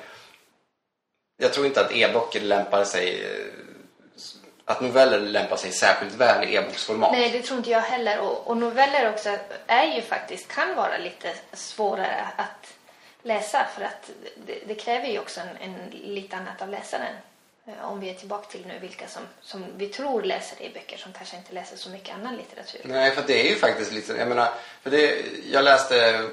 Jag 1.36 1.52
tror 1.52 1.66
inte 1.66 1.80
att 1.80 1.92
e-böcker 1.92 2.40
lämpar 2.40 2.84
sig... 2.84 3.24
eh, 3.24 3.46
Att 4.64 4.80
noveller 4.80 5.18
lämpar 5.20 5.56
sig 5.56 5.72
särskilt 5.72 6.14
väl 6.14 6.48
i 6.48 6.54
e-boksformat. 6.56 7.12
Nej, 7.12 7.30
det 7.30 7.42
tror 7.42 7.58
inte 7.58 7.70
jag 7.70 7.80
heller. 7.80 8.20
Och, 8.20 8.46
och 8.46 8.56
noveller 8.56 9.10
också 9.12 9.36
är 9.66 9.94
ju 9.94 10.02
faktiskt, 10.02 10.48
kan 10.48 10.74
vara 10.74 10.98
lite 10.98 11.34
svårare 11.52 12.28
att 12.36 12.74
läsa 13.22 13.66
för 13.76 13.84
att 13.84 14.10
det, 14.46 14.58
det 14.66 14.74
kräver 14.74 15.08
ju 15.08 15.18
också 15.18 15.40
en, 15.40 15.48
en 15.60 15.90
lite 15.90 16.36
annat 16.36 16.62
av 16.62 16.68
läsaren. 16.68 17.14
Eh, 17.66 17.90
Om 17.90 18.00
vi 18.00 18.10
är 18.10 18.14
tillbaka 18.14 18.46
till 18.50 18.66
nu 18.66 18.78
vilka 18.80 19.08
som, 19.08 19.22
som 19.42 19.64
vi 19.76 19.86
tror 19.86 20.22
läser 20.22 20.62
e-böcker 20.62 20.96
som 20.96 21.12
kanske 21.12 21.36
inte 21.36 21.52
läser 21.52 21.76
så 21.76 21.90
mycket 21.90 22.14
annan 22.14 22.36
litteratur. 22.36 22.80
Nej, 22.84 23.10
för 23.10 23.22
det 23.26 23.46
är 23.46 23.50
ju 23.50 23.56
faktiskt 23.56 23.92
lite... 23.92 24.12
Jag 24.12 24.28
menar, 24.28 24.48
för 24.82 24.90
det... 24.90 25.24
Jag 25.52 25.64
läste... 25.64 26.28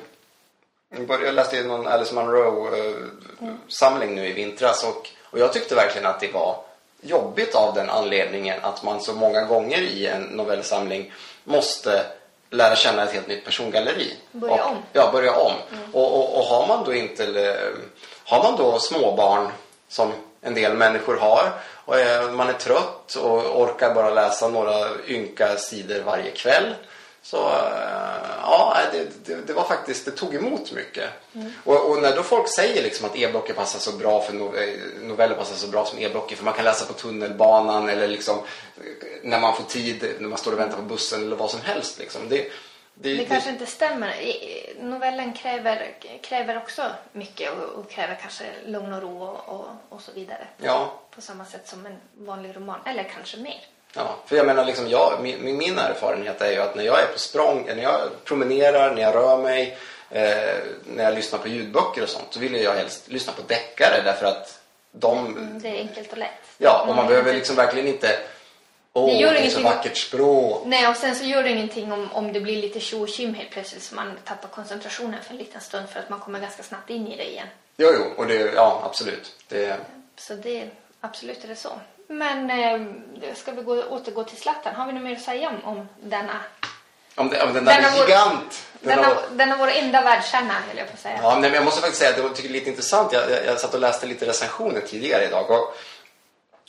Jag 1.08 1.34
läste 1.34 1.64
någon 1.64 1.88
Alice 1.88 2.16
Munro-samling 2.16 4.16
nu 4.16 4.28
i 4.28 4.34
vintras 4.34 4.84
och, 4.84 5.10
och 5.24 5.40
jag 5.40 5.54
tyckte 5.54 5.76
verkligen 5.76 6.08
att 6.08 6.20
det 6.20 6.32
var 6.32 6.64
jobbigt 7.02 7.56
av 7.56 7.76
den 7.76 7.90
anledningen 7.90 8.60
att 8.62 8.84
man 8.84 9.02
så 9.02 9.14
många 9.14 9.42
gånger 9.42 9.82
i 9.82 10.08
en 10.08 10.24
novellsamling 10.24 11.14
måste 11.44 12.06
lära 12.50 12.76
känna 12.76 13.04
ett 13.04 13.12
helt 13.12 13.28
nytt 13.28 13.46
persongalleri. 13.46 14.14
Börja 14.32 14.54
och, 14.54 14.72
om. 14.72 14.78
Ja, 14.94 15.10
börja 15.12 15.36
om. 15.36 15.54
Och, 15.94 16.20
och, 16.20 16.38
och 16.38 16.44
har 16.44 16.68
man 16.68 16.86
då 16.86 16.94
inte... 16.94 17.56
Har 18.24 18.44
man 18.44 18.56
då 18.58 18.80
småbarn 18.80 19.52
som 19.90 20.12
en 20.42 20.54
del 20.54 20.74
människor 20.74 21.18
har 21.18 21.52
och 21.86 22.00
eh, 22.00 22.32
man 22.32 22.50
är 22.50 22.54
trött 22.54 23.16
och 23.16 23.62
orkar 23.62 23.94
bara 23.94 24.10
läsa 24.10 24.48
några 24.48 24.88
ynka 25.08 25.58
sidor 25.58 26.02
varje 26.06 26.32
kväll. 26.32 26.76
Så 27.30 27.38
eh, 27.38 28.38
ja, 28.42 28.78
det, 28.92 29.26
det, 29.26 29.48
det 29.48 29.54
var 29.54 29.64
faktiskt, 29.64 30.06
det 30.06 30.12
tog 30.12 30.36
emot 30.36 30.72
mycket. 30.72 31.10
Mm. 31.36 31.54
Och, 31.64 31.90
och 31.90 32.02
när 32.02 32.16
då 32.16 32.24
folk 32.24 32.56
säger 32.56 32.84
liksom 32.84 33.06
att 33.06 33.16
e-böcker 33.16 33.54
passar 33.54 33.80
så 33.80 33.98
bra 33.98 34.22
för 34.22 34.34
no- 34.34 34.58
eh, 34.58 35.08
noveller 35.08 35.36
passar 35.36 35.56
så 35.56 35.68
bra 35.68 35.86
som 35.86 36.00
e-böcker 36.00 36.36
för 36.36 36.44
man 36.44 36.54
kan 36.54 36.66
läsa 36.66 36.86
på 36.86 36.94
tunnelbanan 36.94 37.90
eller 37.90 38.08
liksom 38.08 38.38
eh, 38.38 38.84
när 39.24 39.40
man 39.40 39.56
får 39.56 39.64
tid, 39.64 40.16
när 40.20 40.30
man 40.30 40.38
står 40.38 40.52
och 40.52 40.60
väntar 40.60 40.78
på 40.78 40.84
bussen 40.84 41.22
eller 41.22 41.36
vad 41.36 41.52
som 41.52 41.62
helst 41.62 42.00
liksom. 42.00 42.30
Det, 42.30 42.52
det, 42.94 43.26
kanske 43.26 43.50
inte 43.50 43.66
stämmer. 43.66 44.16
Novellen 44.80 45.34
kräver, 45.34 45.98
kräver 46.22 46.58
också 46.58 46.82
mycket 47.12 47.52
och, 47.54 47.80
och 47.80 47.90
kräver 47.90 48.18
kanske 48.22 48.46
lugn 48.66 48.94
och 48.94 49.02
ro 49.02 49.24
och, 49.24 49.60
och, 49.60 49.68
och 49.90 50.02
så 50.02 50.12
vidare. 50.12 50.48
Ja, 50.58 51.02
På 51.16 51.22
samma 51.22 51.46
sätt 51.46 51.68
som 51.68 51.86
en 51.86 51.98
vanlig 52.14 52.56
roman, 52.56 52.80
eller 52.86 53.04
kanske 53.04 53.38
mer. 53.38 53.62
Ja, 53.98 54.16
för 54.26 54.36
jag 54.36 54.46
menar 54.46 54.66
liksom 54.66 54.90
jag, 54.90 55.22
min, 55.22 55.58
min 55.58 55.80
erfarenhet 55.80 56.42
är 56.42 56.52
ju 56.52 56.62
att 56.62 56.76
när 56.76 56.84
jag 56.84 57.00
är 57.02 57.06
på 57.08 57.20
språng, 57.20 57.66
när 57.68 57.84
jag 57.84 58.00
promenerar, 58.24 58.96
när 58.96 59.02
jag 59.02 59.16
rör 59.16 59.38
mig, 59.38 59.78
eh, 60.12 60.56
när 60.86 61.04
jag 61.04 61.14
lyssnar 61.16 61.40
på 61.40 61.48
ljudböcker 61.48 62.04
och 62.04 62.10
sånt, 62.10 62.28
så 62.30 62.40
vill 62.40 62.56
jag 62.56 62.74
helst 62.74 63.08
lyssna 63.08 63.34
på 63.34 63.42
deckare 63.48 64.02
därför 64.04 64.26
att 64.26 64.60
de, 64.92 65.18
Mm, 65.28 65.60
Det 65.60 65.68
är 65.70 65.78
enkelt 65.78 66.12
och 66.12 66.18
lätt. 66.18 66.30
ja, 66.58 66.82
och 66.82 66.88
man 66.88 66.98
Mm. 66.98 67.08
behöver 67.08 67.34
liksom 67.34 67.56
verkligen 67.56 67.88
inte, 67.88 68.20
åh, 68.94 69.06
Det 69.08 69.14
det, 69.14 69.20
gör 69.20 69.34
är 69.34 69.50
så 69.50 69.62
vackert 69.62 69.98
språk. 69.98 70.62
Nej, 70.66 70.88
och 70.88 70.96
sen 70.96 71.16
så 71.16 71.24
gör 71.26 71.44
det 71.44 71.50
ingenting 71.50 71.92
om, 71.92 72.10
om 72.14 72.34
det 72.34 72.40
blir 72.40 72.62
lite 72.62 72.80
tjo 72.80 73.06
helt 73.18 73.50
plötsligt 73.52 73.84
så 73.84 73.96
man 73.96 74.18
tappar 74.26 74.50
koncentrationen 74.50 75.24
för 75.24 75.32
en 75.32 75.38
liten 75.38 75.62
stund 75.62 75.90
för 75.90 76.00
att 76.00 76.10
man 76.10 76.20
kommer 76.20 76.40
ganska 76.40 76.64
snabbt 76.64 76.90
in 76.90 77.08
i 77.08 77.18
det 77.18 77.30
igen. 77.32 77.48
Jo, 77.78 77.90
jo, 77.94 78.04
och 78.18 78.28
det, 78.28 78.36
ja, 78.56 78.82
absolut. 78.86 79.36
Det, 79.48 79.78
Så 80.18 80.34
det, 80.34 80.70
absolut 81.02 81.44
är 81.44 81.48
det 81.48 81.56
så. 81.56 81.70
Men 82.08 82.50
eh, 82.50 83.36
ska 83.36 83.52
vi 83.52 83.62
gå, 83.62 83.84
återgå 83.84 84.24
till 84.24 84.38
Zlatan? 84.38 84.76
Har 84.76 84.86
vi 84.88 84.94
något 84.94 85.04
mer 85.04 85.16
att 85.16 85.22
säga 85.22 85.50
om, 85.50 85.64
om 85.64 85.90
denna, 86.02 86.40
om, 87.16 87.30
det, 87.30 87.44
om 87.44 87.54
den 87.54 87.66
där 87.66 87.76
Denna 87.76 87.90
vår- 87.90 88.08
gigant. 88.08 88.66
den 88.82 88.98
denna, 88.98 89.16
denna 89.32 89.58
vår 89.58 89.68
enda 89.68 90.02
världsstjärna, 90.02 90.54
höll 90.68 90.78
jag 90.78 90.88
på 90.88 90.94
att 90.94 91.00
säga. 91.00 91.20
Ja, 91.24 91.32
nej, 91.32 91.42
men 91.42 91.54
jag 91.54 91.66
måste 91.66 91.82
faktiskt 91.82 92.02
säga 92.02 92.26
att 92.26 92.36
tycker 92.36 92.50
det 92.50 92.56
är 92.56 92.60
lite 92.60 92.70
intressant. 92.70 93.14
Jag, 93.14 93.32
jag, 93.32 93.46
jag 93.46 93.60
satt 93.60 93.74
och 93.74 93.80
läste 93.80 94.06
lite 94.06 94.26
recensioner 94.26 94.82
tidigare 94.82 95.26
idag 95.26 95.52
och 95.52 95.78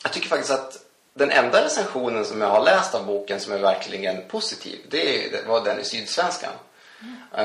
jag 0.02 0.12
tycker 0.12 0.28
faktiskt 0.28 0.50
att 0.50 0.76
den 1.14 1.30
enda 1.30 1.64
recensionen 1.64 2.24
som 2.24 2.40
jag 2.40 2.48
har 2.48 2.64
läst 2.64 2.94
av 2.94 3.06
boken 3.06 3.40
som 3.40 3.52
är 3.52 3.58
verkligen 3.58 4.28
positiv, 4.28 4.78
det, 4.88 5.46
var 5.46 5.64
den 5.64 5.80
i 5.80 5.84
Sydsvenskan. 5.84 6.52
Eh, 7.32 7.44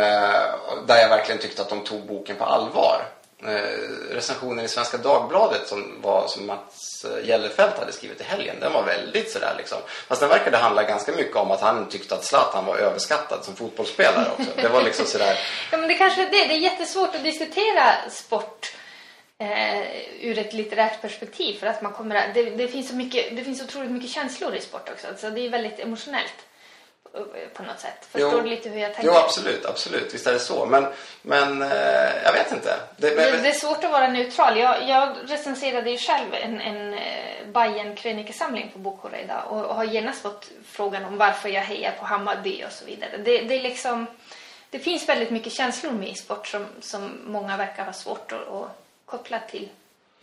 där 0.88 0.98
jag 1.02 1.10
verkligen 1.10 1.42
tyckte 1.42 1.62
att 1.62 1.70
de 1.70 1.84
tog 1.84 2.06
boken 2.08 2.36
på 2.36 2.46
allvar. 2.46 3.06
Eh, 3.48 4.16
recensionen 4.16 4.66
i 4.66 4.68
Svenska 4.68 4.98
Dagbladet 4.98 5.68
som, 5.68 6.02
var, 6.02 6.28
som 6.28 6.46
Mats 6.46 7.06
eh, 7.06 7.28
Gellerfelt 7.28 7.78
hade 7.78 7.92
skrivit 7.92 8.22
i 8.22 8.24
helgen, 8.24 8.56
den 8.60 8.74
var 8.74 8.84
väldigt 8.84 9.32
sådär 9.32 9.56
liksom. 9.58 9.78
Fast 10.08 10.22
den 10.22 10.30
verkade 10.30 10.58
handla 10.58 10.84
ganska 10.84 11.12
mycket 11.12 11.36
om 11.36 11.52
att 11.52 11.62
han 11.62 11.90
tyckte 11.90 12.16
att 12.16 12.24
Zlatan 12.24 12.66
var 12.66 12.78
överskattad 12.78 13.46
som 13.46 13.56
fotbollsspelare 13.56 14.32
också. 14.40 14.52
Det 14.56 14.68
var 14.68 14.84
liksom 14.84 15.06
sådär, 15.06 15.40
Ja, 15.72 15.78
men 15.78 15.88
det 15.88 15.94
kanske 15.94 16.22
är 16.22 16.26
det. 16.26 16.46
Det 16.48 16.54
är 16.54 16.60
jättesvårt 16.60 17.16
att 17.16 17.24
diskutera 17.24 18.10
sport 18.10 18.76
eh, 19.38 19.82
ur 20.22 20.38
ett 20.38 20.54
litterärt 20.54 21.02
perspektiv 21.02 21.60
för 21.60 21.68
att 21.68 21.82
man 21.82 21.94
kommer 21.94 22.34
det, 22.34 22.44
det 22.44 22.68
finns 22.68 22.90
så 22.90 22.96
mycket, 22.96 23.36
det 23.36 23.44
finns 23.44 23.62
otroligt 23.62 23.92
mycket 23.92 24.10
känslor 24.10 24.56
i 24.56 24.62
sport 24.62 24.90
också. 24.90 25.08
Så 25.18 25.30
det 25.30 25.46
är 25.46 25.50
väldigt 25.50 25.80
emotionellt 25.80 26.46
på 27.54 27.64
något 27.64 27.80
sätt. 27.80 28.06
Förstår 28.12 28.32
Jo. 28.32 28.42
du 28.42 28.50
lite 28.50 28.70
hur 28.70 28.80
jag 28.80 28.94
tänker? 28.94 29.12
Jo, 29.12 29.18
absolut, 29.18 29.66
absolut. 29.66 30.14
Visst 30.14 30.28
är 30.28 30.34
det 30.34 30.40
så. 30.40 30.66
Men, 30.66 30.88
men 31.22 31.62
eh, 31.62 32.24
jag 32.24 32.34
vet 32.34 32.52
inte. 32.52 32.80
Det, 32.98 33.10
Det, 33.10 33.42
det 33.42 33.50
är 33.50 33.54
svårt 33.54 33.84
att 33.84 33.92
vara 33.92 34.08
neutral. 34.08 34.60
Jag, 34.60 34.90
jag 34.90 35.16
recenserade 35.28 35.92
ju 35.92 35.98
själv 35.98 36.34
en, 36.34 36.62
en 36.62 36.94
eh, 36.94 37.48
Bayern 37.48 37.96
krönikesamling 37.96 38.70
på 38.74 38.80
Bokhora 38.80 39.20
idag 39.20 39.44
och, 39.50 39.66
och 39.66 39.76
har 39.76 39.84
genast 39.84 40.22
fått 40.22 40.50
frågan 40.66 41.06
om 41.06 41.18
varför 41.18 41.50
jag 41.50 41.62
hejar 41.62 41.92
på 42.00 42.06
Hammarby 42.06 42.64
och 42.68 42.72
så 42.72 42.86
vidare. 42.86 43.18
Det, 43.18 43.42
det 43.42 43.56
är 43.56 43.62
liksom... 43.62 44.06
Det 44.70 44.80
finns 44.80 45.10
väldigt 45.10 45.30
mycket 45.30 45.54
känslor 45.54 45.92
med 45.92 46.10
i 46.10 46.16
sport 46.16 46.48
som, 46.48 46.68
som 46.82 47.20
många 47.26 47.58
verkar 47.58 47.86
ha 47.86 47.94
svårt 47.94 48.32
att, 48.32 48.48
att 48.48 48.68
koppla 49.06 49.40
till 49.40 49.70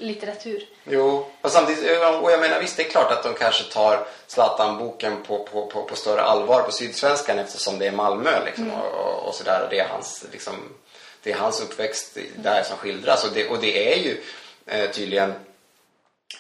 litteratur. 0.01 0.65
Jo, 0.85 1.27
och 1.41 1.51
samtidigt, 1.51 1.85
och 2.23 2.33
jag 2.33 2.41
menar 2.41 2.61
visst 2.61 2.77
det 2.77 2.87
är 2.87 2.91
klart 2.91 3.13
att 3.13 3.23
de 3.23 3.35
kanske 3.35 3.65
tar 3.65 4.07
Zlatan-boken 4.27 5.23
på, 5.27 5.39
på, 5.39 5.67
på, 5.67 5.83
på 5.83 5.97
större 5.97 6.23
allvar 6.23 6.63
på 6.63 6.73
Sydsvenskan 6.73 7.39
eftersom 7.39 7.79
det 7.79 7.87
är 7.87 7.93
Malmö 7.93 8.45
liksom, 8.45 8.71
och, 8.71 9.07
och, 9.07 9.29
och 9.29 9.35
sådär 9.35 9.63
och 9.65 9.71
det 9.71 9.79
är 9.79 9.89
hans 9.89 10.25
liksom, 10.33 10.55
det 11.23 11.33
är 11.33 11.37
hans 11.37 11.61
uppväxt 11.61 12.19
där 12.37 12.63
som 12.63 12.77
skildras 12.77 13.25
och 13.25 13.31
det, 13.35 13.49
och 13.49 13.59
det 13.59 13.93
är 13.93 13.99
ju 13.99 14.23
eh, 14.67 14.91
tydligen 14.91 15.35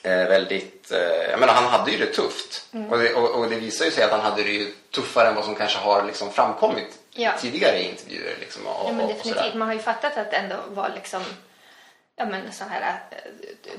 eh, 0.03 0.29
väldigt, 0.29 0.93
eh, 0.93 1.31
jag 1.31 1.41
menar 1.41 1.55
han 1.55 1.65
hade 1.65 1.91
ju 1.91 1.99
det 1.99 2.13
tufft 2.13 2.67
och, 2.91 2.99
det, 2.99 3.15
och, 3.15 3.31
och 3.31 3.51
det 3.51 3.57
visar 3.57 3.85
ju 3.85 3.91
sig 3.91 4.05
att 4.05 4.11
han 4.11 4.21
hade 4.21 4.43
det 4.43 4.51
ju 4.51 4.73
tuffare 4.95 5.29
än 5.29 5.35
vad 5.35 5.45
som 5.45 5.55
kanske 5.55 5.79
har 5.79 6.05
liksom 6.05 6.33
framkommit 6.33 6.97
Ja. 7.15 7.33
tidigare 7.41 7.79
i 7.79 7.89
intervjuer 7.89 8.37
liksom, 8.41 8.67
och, 8.67 8.89
Ja, 8.89 8.93
men 8.93 9.09
definitivt. 9.09 9.55
Man 9.55 9.69
har 9.69 9.75
ju 9.75 9.81
fattat 9.81 10.17
att 10.17 10.31
det 10.31 10.37
ändå 10.37 10.57
var 10.69 10.93
liksom 10.95 11.23
ja, 12.21 12.27
men 12.27 12.53
så 12.53 12.65
här 12.65 13.01
eh, 13.11 13.19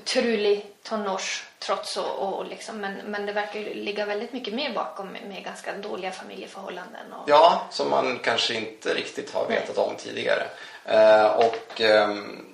trulig 0.05 0.65
tonårstrots 0.83 1.97
och, 1.97 2.19
och 2.19 2.45
liksom, 2.45 2.77
men, 2.77 2.93
men 3.05 3.25
det 3.25 3.31
verkar 3.33 3.59
ju 3.59 3.73
ligga 3.73 4.05
väldigt 4.05 4.33
mycket 4.33 4.53
mer 4.53 4.73
bakom 4.73 5.07
med, 5.07 5.21
med 5.27 5.43
ganska 5.43 5.73
dåliga 5.77 6.11
familjeförhållanden. 6.11 7.13
Och, 7.13 7.29
Ja, 7.29 7.67
som 7.69 7.89
man 7.89 8.19
kanske 8.23 8.53
inte 8.53 8.93
riktigt 8.93 9.33
har 9.33 9.47
vetat 9.47 9.77
om 9.77 9.95
tidigare. 9.95 10.43
Eh, 10.85 11.25
och... 11.25 11.81
ehm, 11.81 12.45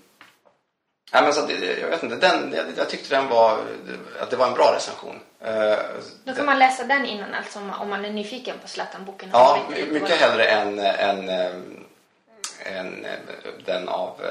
ja, 1.12 1.22
men 1.22 1.34
så 1.34 1.44
att, 1.44 1.50
jag 1.82 1.90
vet 1.90 2.04
inte, 2.04 2.16
den, 2.16 2.54
jag, 2.56 2.66
jag 2.78 2.90
tyckte 2.90 3.16
den 3.16 3.28
var... 3.30 3.60
Att 4.20 4.30
det 4.30 4.36
var 4.36 4.48
en 4.48 4.54
bra 4.54 4.74
recension. 4.76 5.20
Eh, 5.42 5.54
Då 5.54 5.76
den- 6.24 6.36
kan 6.36 6.46
man 6.46 6.60
läsa 6.60 6.84
den 6.84 7.06
innan 7.06 7.34
alltså 7.34 7.60
om 7.60 7.72
om 7.82 7.90
man 7.90 8.06
är 8.06 8.10
nyfiken 8.10 8.56
på 8.62 8.68
Zlatan-boken. 8.68 9.30
Ja, 9.34 9.60
mycket 9.90 10.22
hellre 10.22 10.46
än, 10.46 10.80
än, 10.80 11.30
än, 11.30 11.86
än 12.66 13.06
eh, 13.06 13.12
den 13.66 13.90
av 13.90 14.22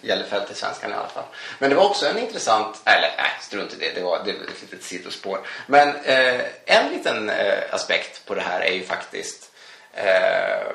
Gällefelt 0.00 0.50
i 0.50 0.54
Svenskan 0.54 0.90
i 0.90 0.94
alla 0.94 1.08
fall. 1.08 1.24
Men 1.58 1.70
det 1.70 1.76
var 1.76 1.84
också 1.84 2.06
en 2.06 2.18
intressant, 2.18 2.80
eller 2.84 3.14
nej, 3.16 3.30
strunt 3.40 3.72
i 3.72 3.76
det, 3.76 3.94
det 3.94 4.02
var, 4.02 4.24
det 4.24 4.32
var 4.32 4.76
ett 4.76 4.82
sidospår. 4.82 5.40
Men 5.66 5.88
eh, 5.96 6.40
en 6.64 6.92
liten 6.92 7.30
eh, 7.30 7.74
aspekt 7.74 8.26
på 8.26 8.34
det 8.34 8.40
här 8.40 8.60
är 8.60 8.72
ju 8.72 8.84
faktiskt 8.84 9.50
eh, 9.92 10.72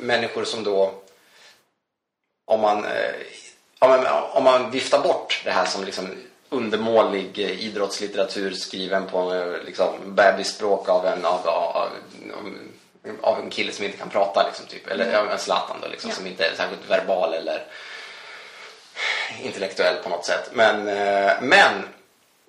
människor 0.00 0.44
som 0.44 0.64
då, 0.64 0.94
om 2.44 2.60
man, 2.60 2.84
eh, 2.84 3.14
om 3.78 3.90
man, 3.90 4.06
om 4.32 4.44
man 4.44 4.70
viftar 4.70 5.00
bort 5.00 5.42
det 5.44 5.50
här 5.50 5.64
som 5.64 5.84
liksom 5.84 6.08
undermålig 6.48 7.38
eh, 7.38 7.64
idrottslitteratur 7.64 8.52
skriven 8.52 9.06
på 9.06 9.34
eh, 9.34 9.64
liksom, 9.66 10.14
bebisspråk 10.14 10.88
av 10.88 11.06
en, 11.06 11.24
av, 11.24 11.48
av, 11.48 11.88
av, 13.20 13.38
en 13.38 13.50
kille 13.50 13.72
som 13.72 13.84
inte 13.84 13.98
kan 13.98 14.10
prata 14.10 14.46
liksom, 14.46 14.66
typ. 14.66 14.86
eller 14.86 15.16
av 15.16 15.30
en 15.30 15.38
Zlatan 15.38 15.76
då, 15.82 15.88
liksom, 15.88 16.10
Ja. 16.10 16.16
som 16.16 16.26
inte 16.26 16.44
är 16.44 16.54
särskilt 16.56 16.90
verbal 16.90 17.34
eller 17.34 17.66
intellektuell 19.42 19.96
på 20.02 20.08
något 20.08 20.24
sätt. 20.24 20.50
Men, 20.52 20.88
eh, 20.88 21.32
men 21.40 21.84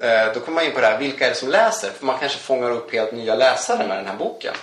eh, 0.01 0.33
då 0.33 0.39
kommer 0.39 0.55
man 0.55 0.65
in 0.65 0.71
på 0.71 0.81
det 0.81 0.87
här, 0.87 0.97
vilka 0.97 1.25
är 1.25 1.29
det 1.29 1.35
som 1.35 1.49
läser? 1.49 1.89
För 1.89 2.05
man 2.05 2.19
kanske 2.19 2.39
fångar 2.39 2.71
upp 2.71 2.93
helt 2.93 3.11
nya 3.11 3.35
läsare 3.35 3.87
med 3.87 3.97
den 3.97 4.07
här 4.07 4.15
boken. 4.15 4.53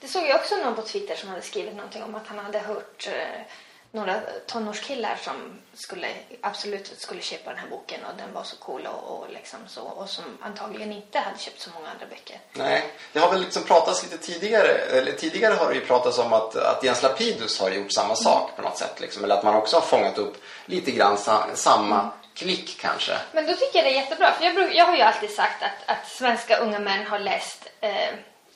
Det 0.00 0.08
såg 0.08 0.26
jag 0.26 0.36
också 0.36 0.56
någon 0.56 0.74
på 0.74 0.82
Twitter 0.82 1.16
som 1.16 1.28
hade 1.28 1.42
skrivit 1.42 1.76
någonting 1.76 2.02
om 2.02 2.14
att 2.14 2.26
han 2.26 2.38
hade 2.38 2.58
hört 2.58 3.08
eh, 3.12 3.40
några 3.90 4.20
tonårskillar 4.46 5.16
som 5.24 5.58
skulle, 5.74 6.08
absolut 6.40 7.00
skulle 7.00 7.20
köpa 7.20 7.50
den 7.50 7.58
här 7.58 7.68
boken 7.68 8.00
och 8.04 8.16
den 8.18 8.32
var 8.32 8.42
så 8.42 8.56
cool 8.56 8.86
och, 8.86 9.18
och 9.18 9.32
liksom 9.32 9.58
så 9.68 9.82
och 9.82 10.08
som 10.08 10.24
antagligen 10.40 10.92
inte 10.92 11.18
hade 11.18 11.38
köpt 11.38 11.60
så 11.60 11.70
många 11.74 11.88
andra 11.88 12.06
böcker. 12.06 12.40
Nej, 12.52 12.84
det 13.12 13.18
har 13.18 13.30
väl 13.30 13.40
liksom 13.40 13.62
pratats 13.62 14.02
lite 14.02 14.18
tidigare, 14.18 14.68
eller 14.68 15.12
tidigare 15.12 15.54
har 15.54 15.68
det 15.68 15.74
ju 15.74 15.80
pratats 15.80 16.18
om 16.18 16.32
att, 16.32 16.56
att 16.56 16.84
Jens 16.84 17.02
Lapidus 17.02 17.60
har 17.60 17.70
gjort 17.70 17.92
samma 17.92 18.16
sak 18.16 18.56
på 18.56 18.62
något 18.62 18.78
sätt. 18.78 19.00
Liksom, 19.00 19.24
eller 19.24 19.34
att 19.34 19.44
man 19.44 19.54
också 19.54 19.76
har 19.76 19.80
fångat 19.80 20.18
upp 20.18 20.42
lite 20.66 20.90
grann 20.90 21.18
sa, 21.18 21.46
samma 21.54 22.10
klick 22.34 22.80
kanske. 22.80 23.12
Men 23.32 23.46
då 23.46 23.52
tycker 23.52 23.78
jag 23.78 23.84
det 23.84 23.90
är 23.90 24.00
jättebra 24.00 24.32
för 24.32 24.44
jag, 24.44 24.54
bruk, 24.54 24.70
jag 24.74 24.84
har 24.84 24.96
ju 24.96 25.02
alltid 25.02 25.30
sagt 25.30 25.62
att, 25.62 25.96
att 25.96 26.08
svenska 26.08 26.56
unga 26.56 26.78
män 26.78 27.06
har 27.06 27.18
läst 27.18 27.68
eh, 27.80 28.08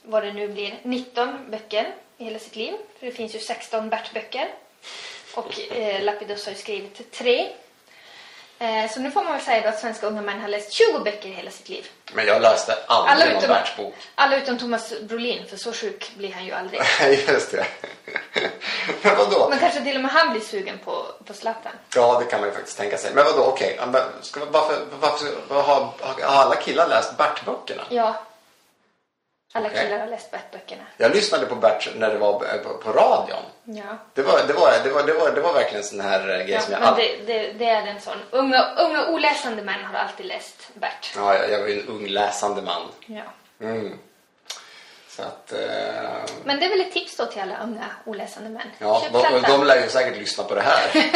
vad 0.02 0.22
det 0.22 0.32
nu 0.32 0.48
blir 0.48 0.80
19 0.82 1.50
böcker 1.50 1.94
i 2.18 2.24
hela 2.24 2.38
sitt 2.38 2.56
liv. 2.56 2.74
För 2.98 3.06
det 3.06 3.12
finns 3.12 3.34
ju 3.34 3.38
16 3.38 3.90
Bert-böcker. 3.90 4.48
Och 5.34 5.72
eh, 5.72 6.02
Lapidus 6.02 6.44
har 6.46 6.52
ju 6.52 6.58
skrivit 6.58 7.12
tre. 7.12 7.48
Eh, 8.58 8.90
så 8.90 9.00
nu 9.00 9.10
får 9.10 9.22
man 9.22 9.32
väl 9.32 9.42
säga 9.42 9.62
då 9.62 9.68
att 9.68 9.80
svenska 9.80 10.06
unga 10.06 10.22
män 10.22 10.40
har 10.40 10.48
läst 10.48 10.72
20 10.72 10.98
böcker 10.98 11.28
i 11.28 11.32
hela 11.32 11.50
sitt 11.50 11.68
liv. 11.68 11.86
Men 12.14 12.26
jag 12.26 12.42
läste 12.42 12.78
Alla 12.86 13.10
aldrig 13.10 13.28
någon 13.28 13.38
utom, 13.38 13.54
världsbok. 13.54 13.94
alla 14.14 14.36
utom 14.36 14.58
Thomas 14.58 14.92
Brolin, 15.00 15.46
för 15.46 15.56
så 15.56 15.72
sjuk 15.72 16.12
blir 16.16 16.32
han 16.32 16.44
ju 16.44 16.52
aldrig. 16.52 16.80
Just 17.28 17.50
det. 17.50 17.66
Men 19.02 19.16
vadå? 19.16 19.48
Men 19.50 19.58
kanske 19.58 19.80
till 19.80 19.96
och 19.96 20.02
med 20.02 20.10
han 20.10 20.32
blir 20.32 20.40
sugen 20.40 20.78
på, 20.84 21.06
på 21.26 21.34
Zlatan. 21.34 21.72
Ja, 21.94 22.18
det 22.18 22.24
kan 22.24 22.40
man 22.40 22.48
ju 22.48 22.54
faktiskt 22.54 22.78
tänka 22.78 22.98
sig. 22.98 23.10
Men 23.14 23.24
vadå, 23.24 23.44
okej. 23.44 23.78
Okay. 23.80 24.02
Varför, 24.50 24.78
varför, 25.00 25.28
varför 25.48 25.72
har, 25.72 25.90
har 26.00 26.42
alla 26.42 26.56
killar 26.56 26.88
läst 26.88 27.16
Bert-böckerna? 27.16 27.82
Ja, 27.88 28.22
Alla 29.54 29.68
killar 29.68 29.98
har 29.98 30.06
läst 30.06 30.30
Bert-böckerna. 30.30 30.82
Jag 30.96 31.14
lyssnade 31.14 31.46
på 31.46 31.54
Bert 31.54 31.88
när 31.96 32.10
det 32.10 32.18
var 32.18 32.58
på, 32.58 32.74
på 32.74 32.92
radion. 32.92 33.42
Ja. 33.64 33.82
Det 34.14 34.22
var, 34.22 34.46
det, 34.46 34.52
var, 34.52 34.72
det, 34.84 34.90
var, 34.90 35.02
det, 35.02 35.12
var, 35.12 35.30
det 35.30 35.40
var 35.40 35.52
verkligen 35.52 35.78
en 35.82 35.88
sån 35.88 36.00
här 36.00 36.28
eh, 36.28 36.36
grej 36.36 36.50
Ja, 36.50 36.60
som 36.60 36.72
jag 36.72 36.80
men 36.80 36.88
aldrig... 36.88 37.20
det, 37.26 37.38
det, 37.38 37.52
det 37.52 37.68
är 37.68 37.86
en 37.86 38.00
sån. 38.00 38.18
Unga, 38.30 38.74
unga 38.78 39.06
oläsande 39.08 39.62
män 39.62 39.84
har 39.84 39.98
alltid 39.98 40.26
läst 40.26 40.68
Bert. 40.74 41.12
Ja, 41.16 41.34
jag, 41.38 41.50
jag 41.50 41.60
var 41.60 41.68
ju 41.68 41.80
en 41.80 41.88
ung 41.88 42.06
läsande 42.06 42.62
man. 42.62 42.82
Ja. 43.06 43.22
Mm. 43.60 43.98
Så 45.08 45.22
att... 45.22 45.52
Eh, 45.52 45.58
Men 46.44 46.60
det 46.60 46.66
är 46.66 46.70
väl 46.70 46.80
ett 46.80 46.92
tips 46.92 47.16
då 47.16 47.26
till 47.26 47.42
alla 47.42 47.58
unga 47.62 47.86
oläsande 48.04 48.50
män. 48.50 48.70
ja, 48.78 49.00
Köp 49.00 49.12
de, 49.12 49.42
de 49.52 49.64
lär 49.64 49.82
ju 49.82 49.88
säkert 49.88 50.18
lyssna 50.18 50.44
på 50.44 50.54
det 50.54 50.62
här. 50.62 50.90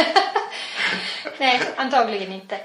Nej, 1.38 1.60
antagligen 1.76 2.32
inte. 2.32 2.58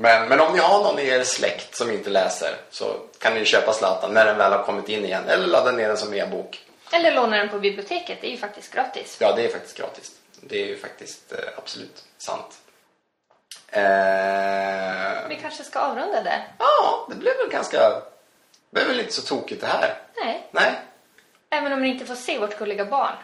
Men, 0.00 0.28
men 0.28 0.40
om 0.40 0.52
ni 0.52 0.58
har 0.58 0.82
någon 0.82 0.98
i 0.98 1.08
er 1.08 1.24
släkt 1.24 1.74
som 1.74 1.90
inte 1.90 2.10
läser 2.10 2.56
så 2.70 2.96
kan 3.18 3.34
ni 3.34 3.44
köpa 3.44 3.72
Zlatan 3.72 4.14
när 4.14 4.24
den 4.26 4.38
väl 4.38 4.52
har 4.52 4.64
kommit 4.64 4.88
in 4.88 5.04
igen. 5.04 5.28
Eller 5.28 5.46
ladda 5.46 5.72
ner 5.72 5.88
den 5.88 5.96
som 5.96 6.14
e-bok. 6.14 6.60
Eller 6.92 7.12
låna 7.14 7.36
den 7.36 7.48
på 7.48 7.58
biblioteket, 7.58 8.18
det 8.20 8.26
är 8.26 8.30
ju 8.30 8.36
faktiskt 8.36 8.72
gratis. 8.72 9.16
Ja, 9.20 9.32
det 9.36 9.44
är 9.44 9.48
faktiskt 9.48 9.76
gratis. 9.76 10.10
Det 10.40 10.62
är 10.62 10.66
ju 10.66 10.78
faktiskt 10.78 11.32
eh, 11.32 11.38
absolut 11.56 12.04
sant. 12.18 12.58
Eh, 13.68 15.28
Vi 15.28 15.36
kanske 15.42 15.64
ska 15.64 15.78
avrunda 15.78 16.22
där. 16.22 16.48
ja, 16.58 17.06
det 17.10 17.14
blev 17.16 17.36
väl 17.36 17.48
ganska... 17.48 17.90
Det 17.90 18.00
blev 18.70 18.86
väl 18.86 19.00
inte 19.00 19.12
så 19.12 19.22
tokigt 19.22 19.60
det 19.60 19.66
här. 19.66 19.94
Nej, 20.24 20.46
Nej. 20.50 20.72
även 21.50 21.72
om 21.72 21.82
ni 21.82 21.88
inte 21.88 22.06
får 22.06 22.14
se 22.14 22.38
vårt 22.38 22.58
gulliga 22.58 22.84
barn. 22.84 23.14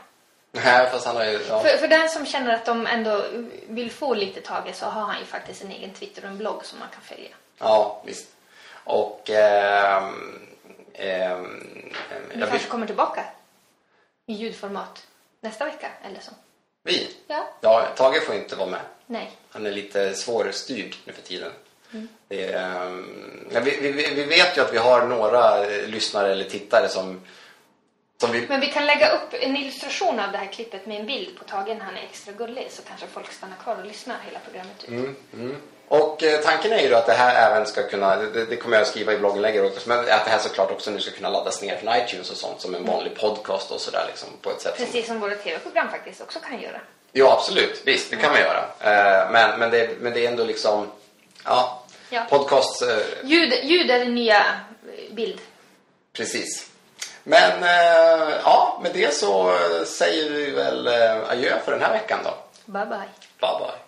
Nej, 0.64 0.88
fast 0.90 1.07
han 1.07 1.16
har 1.16 1.25
ju... 1.25 1.40
Ja. 1.49 1.61
För, 1.61 1.69
för 1.77 1.88
den 1.88 2.09
som 2.09 2.27
känner 2.27 2.55
att 2.55 2.64
de 2.66 2.87
ändå 2.87 3.25
vill 3.69 3.90
få 3.90 4.14
lite 4.14 4.40
Tage 4.40 4.75
så 4.75 4.87
har 4.87 5.03
han 5.03 5.19
ju 5.19 5.25
faktiskt 5.25 5.64
en 5.64 5.71
egen 5.71 5.90
Twitter 5.95 6.23
och 6.25 6.29
en 6.29 6.38
blogg 6.38 6.64
som 6.64 6.79
man 6.79 6.88
kan 6.88 7.03
följa. 7.03 7.31
Ja, 7.59 8.03
visst. 8.07 8.27
Och... 8.85 9.31
ehm, 9.31 10.49
ehm, 10.95 11.73
Vi 12.11 12.40
jag 12.40 12.40
kanske 12.40 12.59
vill, 12.59 12.66
kommer 12.71 12.87
tillbaka 12.87 13.25
i 14.27 14.33
ljudformat 14.33 15.07
nästa 15.40 15.64
vecka 15.64 15.88
eller 16.05 16.21
så. 16.21 16.31
vi? 16.85 17.16
Ja, 17.27 17.49
Ja, 17.61 17.87
Tage 17.97 18.23
får 18.27 18.35
inte 18.35 18.57
vara 18.57 18.69
med. 18.71 18.81
nej. 19.07 19.31
Han 19.51 19.66
är 19.66 19.71
lite 19.71 20.14
svårstyrd 20.14 20.95
nu 21.05 21.12
för 21.12 21.23
tiden. 21.23 21.53
Det 22.29 22.53
är, 22.53 22.87
ehm, 22.87 23.49
ja, 23.53 23.61
vi, 23.61 23.77
vi, 23.92 24.14
vi 24.14 24.25
vet 24.25 24.57
ju 24.57 24.61
att 24.61 24.73
vi 24.73 24.79
har 24.79 25.07
några 25.07 25.64
lyssnare 25.64 26.33
eller 26.33 26.45
tittare 26.45 26.88
som 26.88 27.21
vi... 28.33 28.47
Men 28.49 28.61
vi 28.61 28.67
kan 28.67 28.87
lägga 28.87 29.11
upp 29.13 29.35
en 29.41 29.57
illustration 29.57 30.21
av 30.21 30.33
det 30.33 30.39
här 30.39 30.53
klippet 30.53 30.87
med 30.87 31.01
en 31.01 31.07
bild 31.07 31.39
på 31.39 31.45
Tage 31.45 31.69
när 31.69 31.85
han 31.85 31.97
är 31.97 32.03
extra 32.03 32.33
gullig 32.33 32.69
så 32.71 32.83
kanske 32.83 33.07
folk 33.07 33.33
stannar 33.33 33.57
kvar 33.57 33.77
och 33.77 33.87
lyssnar 33.87 34.17
hela 34.27 34.39
programmet 34.39 34.85
ut. 34.85 35.17
Mm. 35.35 35.57
Och 35.89 36.23
eh, 36.23 36.41
tanken 36.41 36.73
är 36.73 36.79
ju 36.81 36.89
då 36.89 36.97
att 36.97 37.07
det 37.07 37.13
här 37.13 37.51
även 37.51 37.67
ska 37.67 37.89
kunna, 37.89 38.17
det, 38.17 38.45
det 38.45 38.57
kommer 38.57 38.77
jag 38.77 38.87
skriva 38.87 39.13
i 39.13 39.19
blogginlägget 39.19 39.65
också, 39.65 39.89
men 39.89 39.99
att 39.99 40.07
det 40.07 40.31
här 40.31 40.39
såklart 40.39 40.71
också 40.71 40.91
nu 40.91 41.01
ska 41.01 41.11
kunna 41.11 41.31
laddas 41.31 41.63
ner 41.63 41.77
från 41.77 41.97
iTunes 41.97 42.31
och 42.31 42.37
sånt 42.37 42.61
som 42.61 42.75
en 42.75 42.85
vanlig 42.85 43.15
podcast 43.15 43.71
och 43.71 43.81
sådär 43.81 44.05
liksom 44.09 44.29
på 44.43 44.51
ett 44.51 44.61
sätt 44.61 44.77
som... 44.77 44.87
Precis 44.87 45.07
som 45.07 45.21
våra 45.21 45.35
tv-program 45.35 45.91
faktiskt 45.91 46.21
också 46.21 46.39
kan 46.39 46.61
göra. 46.63 46.81
Ja, 47.13 47.33
absolut. 47.33 47.83
Visst, 47.85 48.11
det 48.11 48.17
kan 48.17 48.33
man 48.33 48.41
göra. 48.41 48.65
Eh, 48.81 49.31
men, 49.31 49.59
men, 49.59 49.71
det, 49.71 50.01
men 50.01 50.13
det 50.13 50.27
är 50.27 50.31
ändå 50.31 50.45
liksom, 50.45 50.87
ja, 51.45 51.83
Ja. 52.11 52.27
podcast, 52.31 52.83
eh, 52.83 52.89
Ljud, 53.25 53.53
ljud 53.65 53.91
är 53.91 53.99
den 53.99 54.15
nya 54.15 54.45
bild. 55.11 55.41
precis. 56.13 56.71
Men 57.29 57.62
eh, 57.62 58.35
ja, 58.45 58.81
med 58.83 58.93
det 58.95 59.15
så 59.15 59.59
säger 59.87 60.31
vi 60.31 60.51
väl 60.51 60.87
eh, 60.87 61.31
adjö 61.31 61.59
för 61.65 61.73
den 61.73 61.81
här 61.81 61.93
veckan 61.93 62.19
då. 62.25 62.35
Bye 62.73 62.87
bye. 62.87 62.99
Bye 63.41 63.59
bye. 63.59 63.86